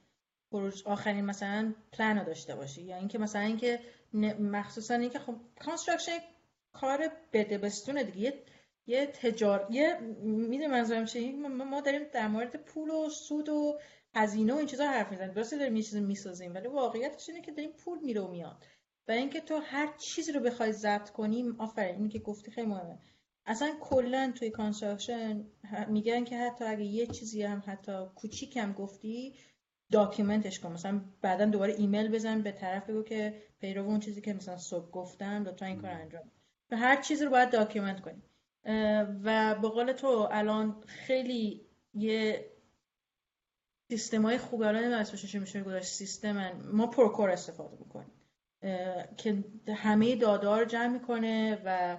[0.86, 2.82] آخرین مثلا پلن رو داشته باشی.
[2.82, 3.80] یا اینکه مثلا اینکه
[4.40, 6.18] مخصوصا اینکه خب construction
[6.74, 8.34] کار بده بستونه دیگه.
[8.88, 13.80] یه تجار یه می‌دونی منظورم چیه؟ ما داریم در مورد پول و سود و
[14.16, 15.34] هزینه و این چیزا حرف می‌زنیم.
[15.34, 18.66] درسته داریم یه چیزی می‌سازیم ولی واقعیتش اینه که داریم پول میره و میاد.
[19.08, 23.00] و اینکه تو هر چیزی رو بخوای ضبط کنی آفرین اینی که گفتی خیلی مهمه.
[23.46, 25.46] اصلا کلا توی construction
[25.88, 29.36] میگن که حتی اگه یه چیزی هم حتی کوچیک هم گفتی
[29.92, 30.72] document ش کن.
[30.72, 34.92] مثلا بعدا دوباره ایمیل بزن به طرف بگو که پیرو اون چیزی که مثلا صبح
[34.92, 36.32] گفتم لطفا این کار انجام
[36.72, 38.24] و هر چیزی رو باید document کنی.
[39.24, 42.46] و به قول تو الان خیلی یه
[43.90, 48.14] سیستم های خوبه الان اسمش میشه گذاشت سیستم ما Procore استفاده می‌کنیم
[49.18, 49.44] که
[49.74, 51.98] همه داده رو جمع می‌کنه و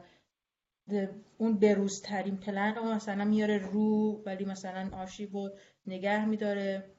[1.38, 5.50] اون بروزترین پلن رو مثلا میاره رو ولی مثلا آرشیو رو
[5.86, 6.94] نگه میداره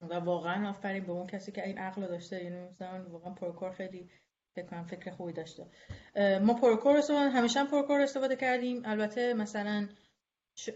[0.00, 2.44] و واقعا آفرین به اون کسی که این عقل داشته.
[2.44, 4.10] یعنی مثلا واقعا Procore خیلی
[4.54, 5.66] فکر کنم فکر خوبی داشته.
[6.42, 8.82] ما Procore استفاده همیشه هم Procore استفاده کردیم.
[8.84, 9.88] البته مثلا
[10.54, 10.70] ش...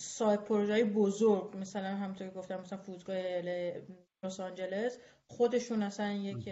[0.00, 6.48] سایت پروژه بزرگ مثلا همونطور گفتم مثلا فرودگاه لس آنجلس خودشون اصلا یک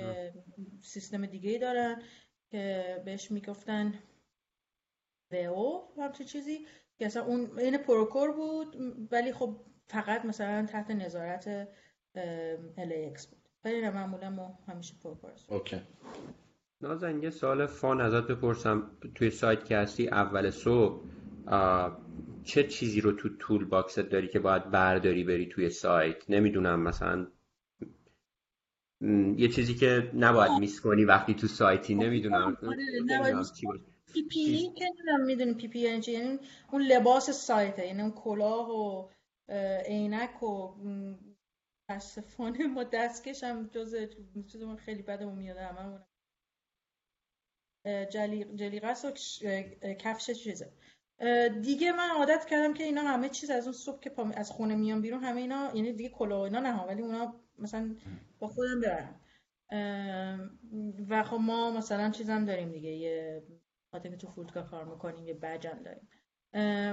[0.83, 2.03] سیستم دیگه ای دارن
[2.51, 3.95] که بهش می‌گفتن
[5.51, 6.67] او همچه چیزی
[6.99, 8.77] که اصلا اون این Procore بود.
[9.13, 11.69] ولی خب فقط مثلا تحت نظارت
[12.77, 13.44] LAX بود.
[13.65, 15.81] ولی معمولا ما همیشه Procore okay.
[16.81, 18.91] نازنین یه سوال fun ازت بپرسم.
[19.15, 21.05] توی سایت که هستی اول صبح
[22.45, 27.27] چه چیزی رو تو toolbox ت داری که باید برداری بری توی سایت؟ نمی‌دونم مثلا
[29.37, 32.57] یه چیزی که نباید miss کنی وقتی تو سایتی نمی‌دونم.
[34.15, 34.85] PPE که
[35.27, 36.39] می‌دونی PPE یعنی یعنی
[36.73, 39.09] اون لباس سایته یعنی اون کلاه و
[39.87, 40.75] عینک و
[41.89, 43.97] متاسفانه ما دستکش هم جز
[44.53, 46.01] چیزمون خیلی بدمون میاد هممون
[48.57, 49.13] جلیقه و
[49.95, 50.73] کفش چیزه.
[51.63, 55.03] دیگه من عادت کردم که اینا همه چیز از اون صبح که از خونه میان
[55.03, 57.97] بیرون همه اینا یعنی دیگه کلاه اینا نه ولی اونا مثلا
[58.39, 59.21] با خودم ببرم
[61.09, 63.43] و خب ما مثلا چیزم داریم دیگه یه
[63.91, 66.09] خاطر تو فرودگاه کار می‌کنیم یه بجم داریم.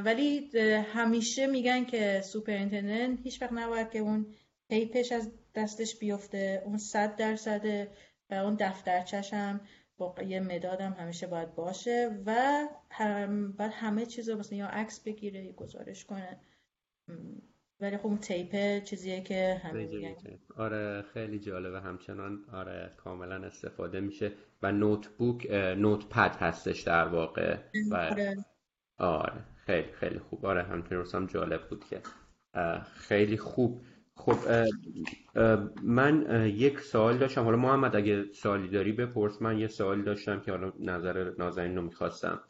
[0.05, 4.35] ولی همیشه میگن که superintendent هیچ وقت نباید که اون
[4.71, 7.87] PPE ش از دستش بیفته اون صد درصد
[8.29, 9.61] و اون دفترچش هم
[9.97, 12.35] با یه مدادم همیشه باید باشه و
[13.57, 16.39] بعد همه چیز رو مثلا یا عکس بگیره یا گزارش کنه.
[17.79, 20.15] ولی خب اون تیپه چیزیه که همه
[20.57, 21.81] آره خیلی جالبه.
[21.81, 27.57] همچنان آره کاملا استفاده میشه و notebook نوت پد هستش در واقع
[27.91, 28.35] و آره.
[28.97, 30.45] آره خیلی خیلی خوب.
[30.45, 32.01] آره همچنان هم جالب بود که
[32.93, 33.81] خیلی خوب.
[34.15, 34.37] خب
[35.83, 37.43] من یک سوال داشتم.
[37.43, 39.41] حالا محمد اگه سوالی داری بپرس.
[39.41, 42.41] من یه سوالی داشتم که حالا نظر نازنین رو می‌خواستم.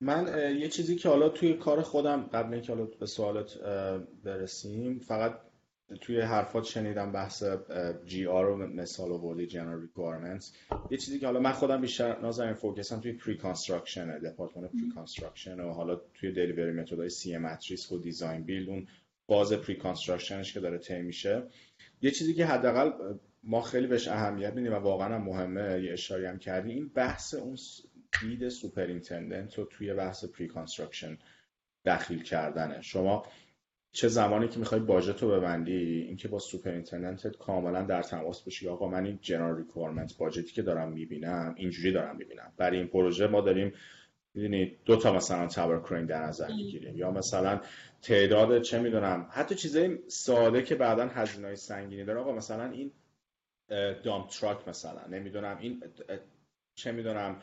[0.00, 0.26] من
[0.58, 3.58] یه چیزی که حالا توی کار خودم قبل اینکه حالا به سوالت
[4.24, 5.40] برسیم فقط
[6.00, 7.44] توی حرفات شنیدم بحث
[8.06, 10.52] GR رو مثال آوردی general requirements
[10.90, 15.72] یه چیزی که حالا من خودم بیشتر نازنین focus م توی preconstruction دپارتمان preconstruction و
[15.72, 17.58] حالا توی delivery method ای CM
[17.92, 18.86] و design build اون
[19.26, 21.42] باز preconstruction ش که داره طی میشه.
[22.02, 22.90] یه چیزی که حداقل
[23.42, 27.34] ما خیلی بهش اهمیت میدیم و واقعا هم مهمه یه اشاره هم کردی این بحث
[27.34, 27.56] اون
[28.20, 31.18] دید superintendent رو توی بحث preconstruction
[31.84, 32.82] دخیل کردنه.
[32.82, 33.26] شما
[33.92, 38.68] چه زمانی که می‌خوای budget رو ببندی اینکه با superintendent ت کاملا در تماس باشی
[38.68, 42.52] آقا من این general requirement budget ی که دارم می‌بینم اینجوری دارم می‌بینم.
[42.56, 43.72] برای این پروژه ما داریم
[44.34, 46.96] می‌دونید دو تا مثلا tower crane در نظر می‌گیریم.
[46.96, 47.60] یا مثلا
[48.04, 52.20] تعداد چه می‌دونم حتی چیزای ساده که بعدا هزینه های سنگینی داره.
[52.20, 52.92] آقا مثلا این
[54.02, 55.82] dump truck مثلا نمی‌دونم این
[56.74, 57.42] چه می‌دونم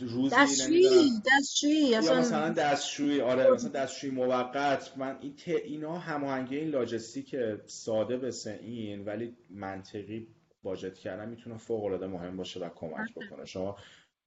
[0.00, 4.98] روزی دستشویی دستشویی مثلا دستشویی آره مثلا دستشویی موقت.
[4.98, 5.48] من این ت...
[5.48, 7.36] اینا هماهنگی این لاجستیک
[7.66, 10.28] ساده بسه این ولی منطقی
[10.62, 13.44] واجد کردن می‌تونه فوق العاده مهم باشه و کمک بکنه.
[13.44, 13.76] شما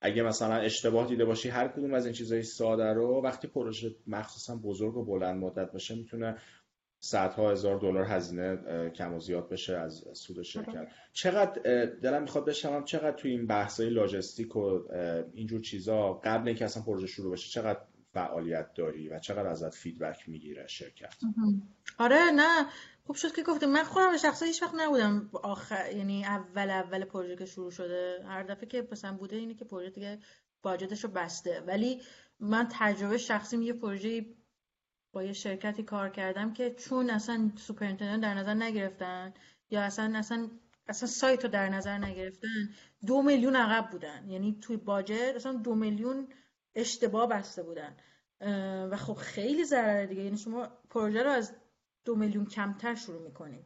[0.02, 4.56] اگه مثلا اشتباه دیده باشی هر کدوم از این چیزهای ساده رو وقتی پروژه مخصوصا
[4.56, 6.38] بزرگ و بلند مدت باشه می‌تونه
[7.00, 10.88] صدها هزار دلار هزینه کم و زیاد بشه از سود شرکت.
[11.14, 14.80] چقدر دلم می‌خواد بشنوم چقدر توی این بحثای لاجستیک و
[15.34, 17.80] اینجور چیزا قبل اینکه اصلا پروژه شروع بشه چقدر
[18.18, 21.16] فعالیت داری و چقدر ازت feedback می‌گیره شرکت؟
[21.98, 22.66] آره نه.
[23.06, 23.70] خوب شد که گفتیم.
[23.70, 28.26] من خودم شخصا هیچ وقت نبودم آخر یعنی اول اول پروژه که شروع شده.
[28.28, 30.20] هر دفعه که مثلا بوده اینه که پروژه دیگه
[30.62, 31.64] budget ش رو بسته.
[31.68, 32.02] ولی
[32.40, 34.26] من تجربه شخصی یه پروژه
[35.12, 39.34] با یه شرکتی کار کردم که چون اصلا superintendent در نظر نگرفتن
[39.70, 40.50] یا اصلا اصلا
[40.88, 42.70] اصلا سایت رو در نظر نگرفتن
[43.06, 44.30] دو میلیون عقب بودن.
[44.30, 46.28] یعنی توی باجت اصلا دو میلیون
[46.78, 47.96] اشتباه بسته بودن.
[48.92, 50.24] و خب خیلی ضرره دیگه.
[50.24, 51.52] یعنی شما پروژه رو از
[52.06, 53.64] دو میلیون کمتر شروع می‌کنین.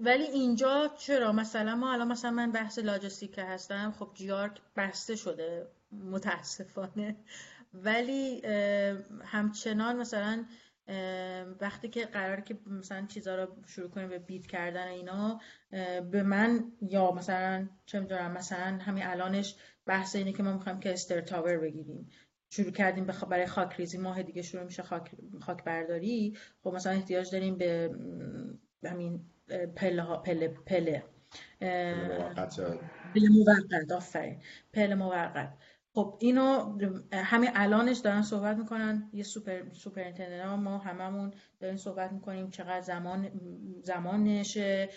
[0.00, 3.94] ولی اینجا چرا؟ مثلا ما الان مثلا من بحث لاجستیک هستم.
[3.98, 7.16] خب جیارک بسته شده متاسفانه.
[7.74, 8.42] ولی
[9.24, 10.44] همچنان مثلا
[11.60, 15.40] وقتی که قرار که مثلا چیزا رو شروع کنیم به بیت کردن اینا
[16.10, 20.92] به من یا مثلا چه می‌دونم مثلا همین الانش بحث اینه که ما می‌خوایم که
[20.92, 22.08] استر تاور بگیریم.
[22.50, 25.10] شروع کردیم برای خاک ریزی ماه دیگه شروع میشه خاک,
[25.40, 27.90] خاک برداری خب مثلا احتیاج داریم به
[28.84, 29.20] همین
[29.76, 31.02] پله ها پله پله.
[33.14, 34.42] پله موقت آفرین.
[34.72, 35.58] پله موقت.
[35.94, 36.78] خب اینو
[37.12, 39.10] همین الانش دارن صحبت می‌کنن.
[39.12, 43.30] یه super superintendent ما هممون داریم صحبت می‌کنیم چقدر زمان
[43.82, 44.88] زمانشه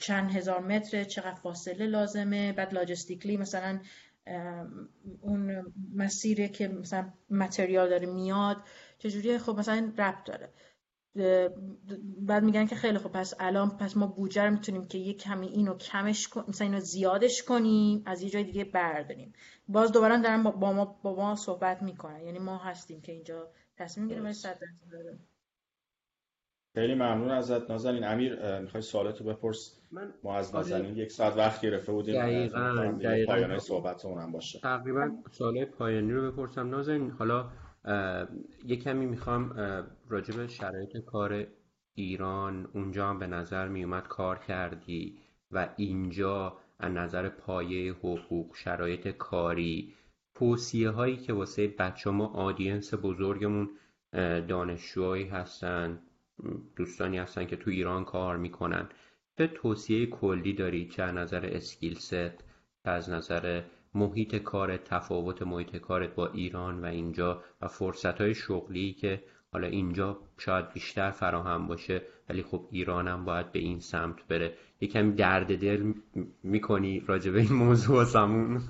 [0.00, 2.52] چند هزار متر چقدر فاصله لازمه.
[2.52, 3.80] بعد logistically مثلا
[5.20, 8.56] اون مسیری که مثلا material داره میاد
[8.98, 10.52] چجوری خب مثلا ربط داره.
[12.18, 15.46] بعد میگن که خیلی خب پس الان پس ما بودجه رو می‌تونیم که یک کمی
[15.46, 19.32] اینو کمش کنیم مثلا اینو زیادش کنیم از یه جای دیگه برداریم.
[19.68, 22.20] باز دوباره دارن با ما با ما صحبت می‌کنن.
[22.20, 24.58] یعنی ما هستیم که اینجا تصمیم می‌گیریم ولی صد
[26.74, 27.70] خیلی ممنون ازت.
[27.70, 30.56] نازنین امیر می‌خوای سوالتو بپرس؟ من ما از آره.
[30.56, 32.14] نازنین یک ساعت وقت گرفته بودیم.
[32.14, 33.32] دقیقاً دقیقاً.
[33.32, 34.58] پایان صحبت اونم باشه.
[34.58, 36.70] تقریبا سوال پایانی رو بپرسم.
[36.70, 37.50] نازنین حالا
[38.64, 39.52] یه کمی می‌خوام
[40.08, 41.46] راجع به شرایط کار
[41.94, 45.18] ایران اونجا هم به نظر میومد کار کردی
[45.50, 49.94] و اینجا از نظر پایه حقوق شرایط کاری
[50.34, 53.70] توصیه هایی که واسه بچه ما audience بزرگمون
[54.48, 55.98] دانشجوهایی هستن
[56.76, 58.88] دوستانی هستن که تو ایران کار می‌کنن.
[59.38, 62.44] چه توصیه کلی داری چه از نظر skill set
[62.84, 63.62] از نظر
[63.94, 69.66] محیط کار تفاوت محیط کارت با ایران و اینجا و فرصت های شغلی که حالا
[69.66, 74.56] اینجا شاید بیشتر فراهم باشه ولی خب ایرانم باید به این سمت بره.
[74.80, 75.92] یه کمی درد دل
[76.42, 78.62] می‌کنی راجع به این موضوع سمون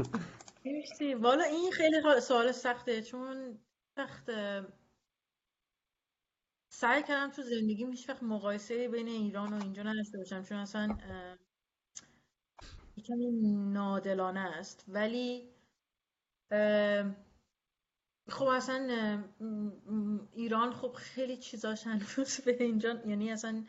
[1.21, 3.59] والا این خیلی سوال سخته چون
[3.97, 4.31] سخت
[6.69, 10.97] سعی کردم تو زندگی هیچ وقت مقایسه بین ایران و اینجا نداشته باشم چون اصلا
[13.01, 14.85] کمی نادلانه است.
[14.89, 15.51] ولی
[18.29, 19.25] خب اصلا
[20.33, 23.65] ایران خب خیلی چیزاش هنوز به اینجا یعنی اصلا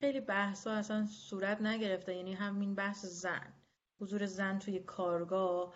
[0.00, 2.14] خیلی بحث ها اصلا صورت نگرفته.
[2.14, 3.52] یعنی همین بحث زن
[4.00, 5.74] حضور زن توی کارگاه.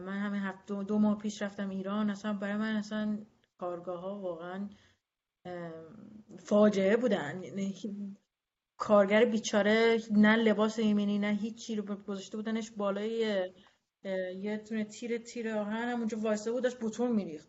[0.00, 3.18] من همین هفت دو, دو ماه پیش رفتم ایران اصلا برای من اصلا
[3.58, 4.68] کارگاه ها واقعا
[6.38, 7.42] فاجعه بودن.
[7.42, 7.74] یعنی
[8.80, 13.10] کارگر بیچاره نه لباس ایمنی نه هیچی رو گذاشته بودنش بالای
[14.36, 17.48] یه تونه تیر تیر آهن همونجا واسه بود داشت بطور میریخت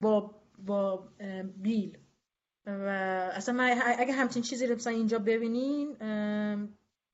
[0.00, 1.08] با با
[1.56, 1.98] بیل.
[2.66, 2.88] و
[3.34, 5.94] اصلا من اگه همچین چیزی رو مثلا اینجا ببینین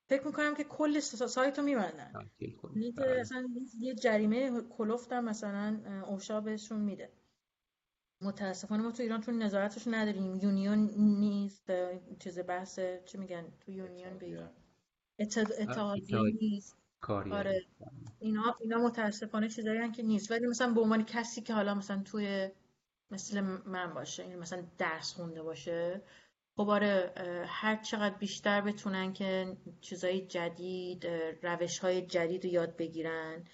[0.06, 2.12] فکر می‌کنم که کل سایت رو میبندن.
[3.20, 3.48] اصلا
[3.80, 7.12] یه جریمه کلفتم مثلا اوشا بهشون میده.
[8.20, 10.34] متاسفانه ما تو ایران چون نظارتش نداریم.
[10.36, 11.70] یونیون نیست
[12.18, 14.26] چیز بحث چی میگن؟ تو یونیون به
[15.60, 16.76] اتحادیه نیست.
[17.32, 17.62] آره.
[18.18, 20.30] اینا اینا متاسفانه چیزایی که نیست.
[20.30, 22.50] ولی مثلا به عنوان کسی که حالا مثلا توی
[23.10, 26.02] مثل من باشه این مثلا درس خونده باشه
[26.56, 27.12] خب آره
[27.46, 31.06] هر چقدر بیشتر بتونن که چیزای جدید
[31.42, 33.44] روش های جدید رو یاد بگیرن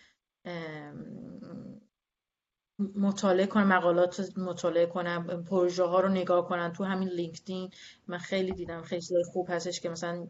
[2.95, 6.72] مطالعه کنم مقالات مطالعه کنم پروژه ها رو نگاه کنم.
[6.76, 7.70] تو همین لینکدین
[8.07, 10.26] من خیلی دیدم خیلی خوب هستش که مثلا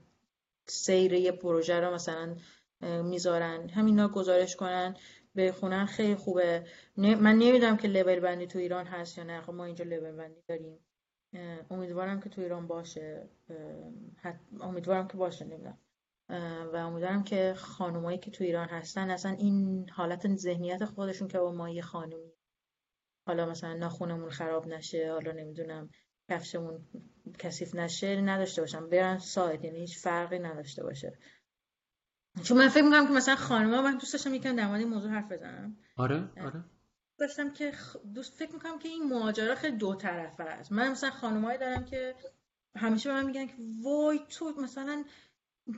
[0.67, 2.37] سیر یه پروژه رو مثلا
[2.81, 3.69] می‌ذارن.
[3.69, 4.97] همینا گزارش کنن
[5.37, 6.65] بخونن خیلی خوبه.
[6.97, 9.41] من نمی‌دونم که لول بندی تو ایران هست یا نه.
[9.41, 10.79] خب ما اینجا لول بندی داریم.
[11.71, 13.29] امیدوارم که تو ایران باشه.
[14.61, 15.79] امیدوارم که باشه نمی‌دونم.
[16.73, 21.53] و امیدوارم که خانمایی که تو ایران هستن اصلا این حالت ذهنیت خودشون که با
[21.53, 22.33] ما یه خانومی
[23.27, 25.91] حالا مثلا ناخونمون خراب نشه حالا نمی‌دونم
[26.31, 26.87] کفشمون
[27.39, 28.89] کثیف نشه نداشته باشم.
[28.89, 31.19] برن سایت یعنی هیچ فرقی نداشته باشه.
[32.43, 35.11] چون من فکر می‌کنم که مثلا خانم‌ها من دوست داشتم یکم در مورد این موضوع
[35.11, 35.77] حرف بزنم.
[35.97, 36.65] آره آره.
[37.19, 37.73] داشتم که
[38.15, 40.73] دوست فکر می‌کنم که این ماجرا خیلی دو طرفه است.
[40.73, 42.15] من مثلا خانمایی دارم که
[42.77, 45.05] همیشه به من میگن که وای تو مثلا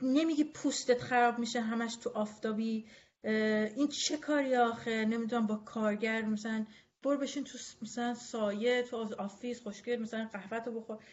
[0.03, 2.87] نمیگی پوستت خراب میشه همش تو آفتابی
[3.23, 6.65] این چه کاری آخه؟ نمی‌دونم با کارگر مثلا
[7.03, 11.03] برو بشین تو مثلا سایه تو office خوشگل مثلا قهوه رو بخور.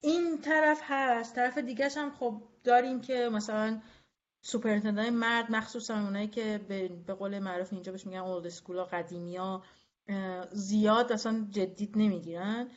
[0.00, 1.34] این طرف هست.
[1.34, 3.80] طرف دیگه هم خب داریم که مثلا
[4.42, 8.79] superintendent ای مرد مخصوصا اونایی که به, به قول معروف اینجا بهش میگن old school
[8.79, 9.64] ا قدیمی ها
[10.52, 12.70] زیاد اصلا جدید نمی‌گیرن.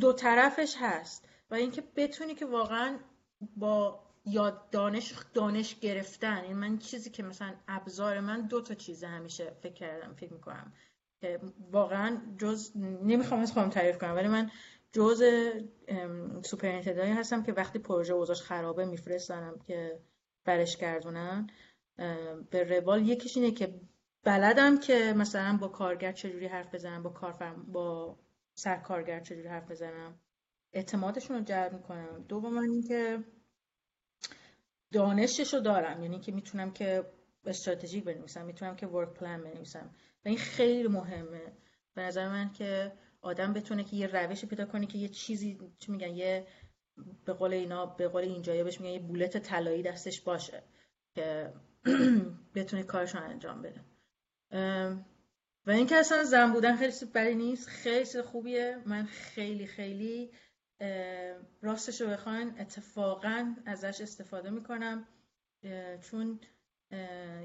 [0.00, 2.98] دو طرفش هست و اینکه بتونی که واقعا
[3.56, 6.44] با یاد دانش دانش گرفتن.
[6.44, 10.72] این من چیزی که مثلا ابزار من دو تا چیزه همیشه فکر کردم فکر می‌کنم.
[11.70, 14.50] واقعا جز نمی‌خوام از خودم تعریف کنم ولی من
[14.92, 15.22] جز
[16.42, 20.00] سوپرینتندایی هستم که وقتی پروژه اوضاعش خرابه میفرستنم که
[20.44, 21.46] برش گردونن.
[22.50, 23.80] به روال یکیش اینه که
[24.24, 28.18] بلدم که مثلا با کارگر چجوری حرف بزنم با کارفرم با
[28.54, 30.20] سرکارگر چجوری حرف بزنم.
[30.72, 32.24] اعتمادشون رو جلب می‌کنم.
[32.28, 33.24] دوم اینکه
[34.92, 37.04] دانشش رو دارم یعنی که می‌تونم که
[37.44, 39.90] استراتژی بنویسم می‌تونم که ورک پلان بنویسم.
[40.24, 41.52] و این خیلی مهمه.
[41.94, 45.92] به نظر من که آدم بتونه که یه روش پیدا کنه که یه چیزی چی
[45.92, 46.46] میگن یه
[47.24, 50.62] به قول اینا به قول اینجا بهش میگن یه بولت طلایی دستش باشه
[51.14, 51.52] که
[52.54, 53.80] بتونه کارش رو انجام بده.
[55.66, 58.78] و اینکه اصلا زن بودن خیلی چیز نیست خیلی خوبیه.
[58.86, 60.30] من خیلی خیلی
[61.62, 65.08] راستش رو بخواین اتفاقا ازش استفاده می‌کنم
[66.10, 66.40] چون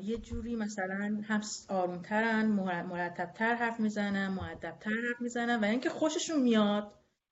[0.04, 2.46] یه جوری مثلا هم آرومترن
[2.90, 6.92] مرتبتر حرف می‌زنن معدبتر حرف می‌زنن و اینکه خوششون میاد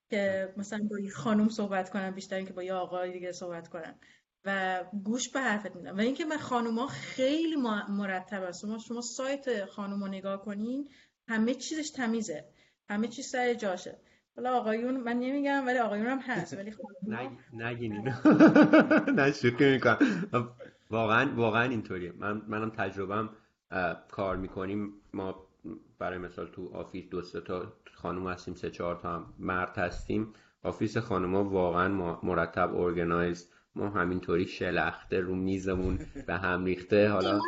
[0.10, 3.96] که مثلا با یه خانوم صحبت کنن بیشتر اینکه با یه آقای دیگه صحبت کنن
[4.46, 5.92] و گوش به حرفت میدن.
[5.92, 7.56] و اینکه من خانوما خیلی
[7.90, 10.90] مرتب است شما شما سایت خانوم رو نگاه کنین
[11.28, 12.46] همه چیزش تمیزه.
[12.90, 14.00] همه چیز سر جاشه.
[14.36, 16.54] حالا آقایون من نمیگم ولی آقایون هم هست.
[16.54, 16.74] ولی
[17.54, 17.94] نگین
[19.18, 20.56] نه شوخی می‌کنم.
[20.94, 22.12] واقعا واقعا اینطوریه.
[22.12, 23.30] من منم تجربم
[24.12, 24.94] کار می‌کنیم.
[25.14, 25.48] ما
[26.00, 30.34] برای مثال تو office دو سه تا خانم هستیم سه چهار تا هم مرد هستیم.
[30.64, 37.10] office خانوما واقعا مرتب organize ما همینطوری شلخته رو میزمون به هم ریخته.
[37.10, 37.40] حالا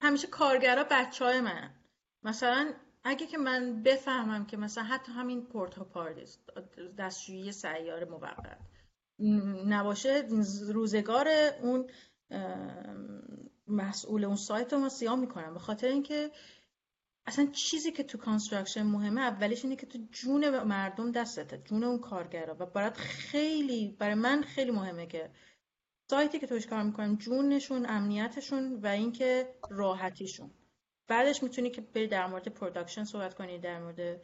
[0.00, 1.70] همیشه کارگرا بچه های من.
[2.22, 2.72] مثلا
[3.04, 6.38] اگه که من بفهمم که مثلا حتی همین porta potties
[6.98, 8.58] دستشویی سیار موقت
[9.66, 10.28] نباشه
[10.72, 11.28] روزگار
[11.62, 11.86] اون
[13.66, 15.54] مسئول اون سایت رو ما سیاه می‌کنم.
[15.54, 16.30] به خاطر اینکه
[17.26, 21.98] اصلا چیزی که تو construction مهمه اولیش اینه که تو جون مردم دستته جون اون
[21.98, 22.56] کارگرا.
[22.58, 25.30] و برات خیلی برای من خیلی مهمه که
[26.10, 30.50] سایتی که توش کار می‌کنم جونشون امنیتشون و اینکه راحتیشون.
[31.08, 34.20] بعدش می‌تونی که بری در مورد production صحبت کنی در مورد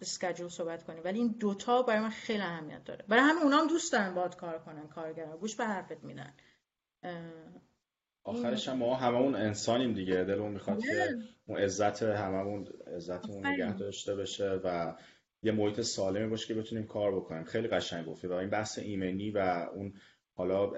[0.00, 1.00] اسکجول صحبت کنی.
[1.00, 3.04] ولی این دوتا برای من خیلی اهمیت داره.
[3.08, 5.36] برای همین اونام دوست دارن باید کار کنن کارگرا.
[5.36, 6.34] گوش به حرفت میدن.
[8.24, 10.24] آخرش هم ما هممون انسانیم دیگه.
[10.24, 11.14] دلمون می‌خواد که
[11.46, 14.94] اون عزت هممون عزتمون نگه داشته بشه و
[15.42, 17.44] یه محیط سالمی باشه که بتونیم کار بکنیم.
[17.44, 19.94] خیلی قشنگ گفتی و این بحث ایمنی و اون
[20.34, 20.72] حالا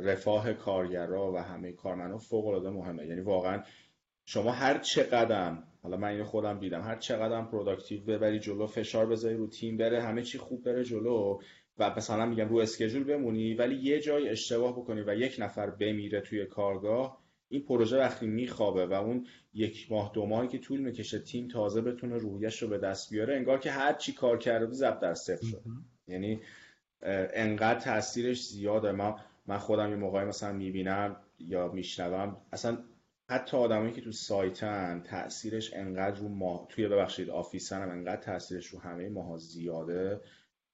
[0.00, 3.06] رفاه کارگرا و همه کارمندا فوق العاده مهمه.
[3.06, 3.62] یعنی واقعا
[4.24, 9.36] شما هر چقدرم حالا من اینو خودم دیدم هر چقدرم productive ببری جلو فشار بذاری
[9.36, 11.40] رو تیم بره همه چی خوب بره جلو
[11.78, 16.20] و مثلا میگم رو schedule بمونی ولی یه جای اشتباه بکنی و یک نفر بمیره
[16.20, 21.18] توی کارگاه این پروژه وقتی میخوابه و اون یک ماه دو ماهی که طول می‌کشه
[21.18, 24.74] تیم تازه بتونه روحیش رو به دست بیاره انگار که هر چی کار کرده بود
[24.74, 25.62] ضربدر صفر شد.
[26.08, 26.40] یعنی
[27.34, 28.92] انقدر تاثیرش زیاده.
[28.92, 32.78] ما من خودم یه موقعی مثلا می‌بینم یا میشنوم اصلا
[33.30, 38.66] حتی آدمایی که تو سایتن تاثیرش انقدر رو ما توی ببخشید آفیسن هم انقدر تاثیرش
[38.66, 40.20] رو همه ماها زیاده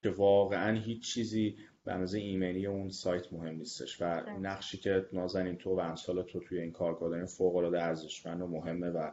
[0.03, 4.05] که واقعا هیچ چیزی به اندازه ایمنی اون سایت مهم نیستش و
[4.40, 8.46] نقشی که نازنین تو و امثال تو توی این کارگاه دارین فوق العاده ارزشمند و
[8.46, 9.11] مهمه و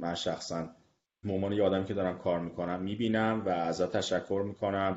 [0.00, 0.68] من شخصا
[1.28, 4.96] عنوان یه آدمی که دارم کار می‌کنم می‌بینم و ازت تشکر می‌کنم.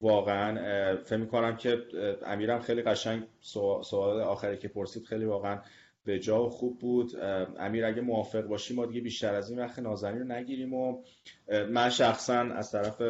[0.00, 1.82] واقعا فکر می‌کنم که
[2.26, 5.60] امیرم خیلی قشنگ سوال آخری که پرسید خیلی واقعا
[6.04, 7.16] به جا و خوب بود.
[7.58, 11.02] امیر اگه موافق باشی ما دیگه بیشتر از این وقت نازنین رو نگیریم و
[11.70, 13.02] من شخصا از طرف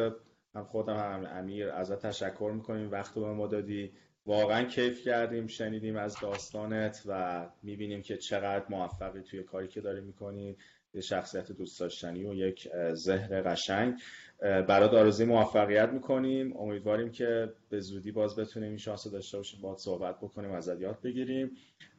[0.55, 3.91] هم خودم هم امیر ازت تشکر می‌کنیم وقت به ما دادی.
[4.25, 10.01] واقعا کیف کردیم شنیدیم از داستانت و می‌بینیم که چقدر موفقی توی کاری که داری
[10.01, 10.57] می‌کنی.
[10.93, 13.99] یه شخصیت دوست داشتنی و یک ذهن قشنگ.
[14.39, 16.57] برات آرزوی موفقیت می‌کنیم.
[16.57, 21.01] امیدواریم که به زودی باز بتونیم این شانس داشته باشیم باید صحبت بکنیم ازت یاد
[21.01, 21.51] بگیریم.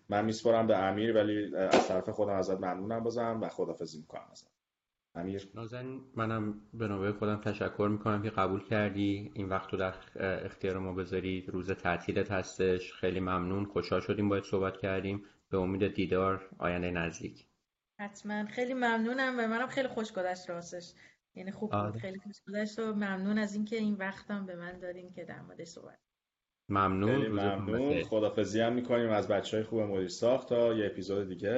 [0.09, 4.56] من میسپارم به امیر ولی از طرف خودم ازت ممنونم بازم و خدافزی می‌کنم ازت.
[5.17, 9.31] امیر؟ نازن منم به نوبه خودم تشکر می‌کنم که قبول کردی.
[9.35, 9.95] این وقت رو در
[10.45, 12.93] اختیار ما بذاری روز تعطیلت هستش.
[12.93, 13.65] خیلی ممنون.
[13.65, 15.25] خوشحال شدیم باید صحبت کردیم.
[15.51, 17.47] به امید دیدار آینده نزدیک.
[18.01, 18.45] حتما.
[18.45, 20.93] خیلی ممنونم و منم خیلی خوش گذشت راستش.
[21.35, 21.81] یعنی خوب بود.
[21.81, 21.99] آره.
[21.99, 25.67] خیلی خوش گذشت و ممنون از اینکه این وقتم به من دادین که در موردش
[25.67, 25.99] صحبت.
[26.69, 27.15] ممنون.
[27.15, 28.03] خیلی ممنون.
[28.03, 31.51] خدافزی هم می‌کنیم از بچه های خوب مدیر ساخت تا یه اپیزود دیگه.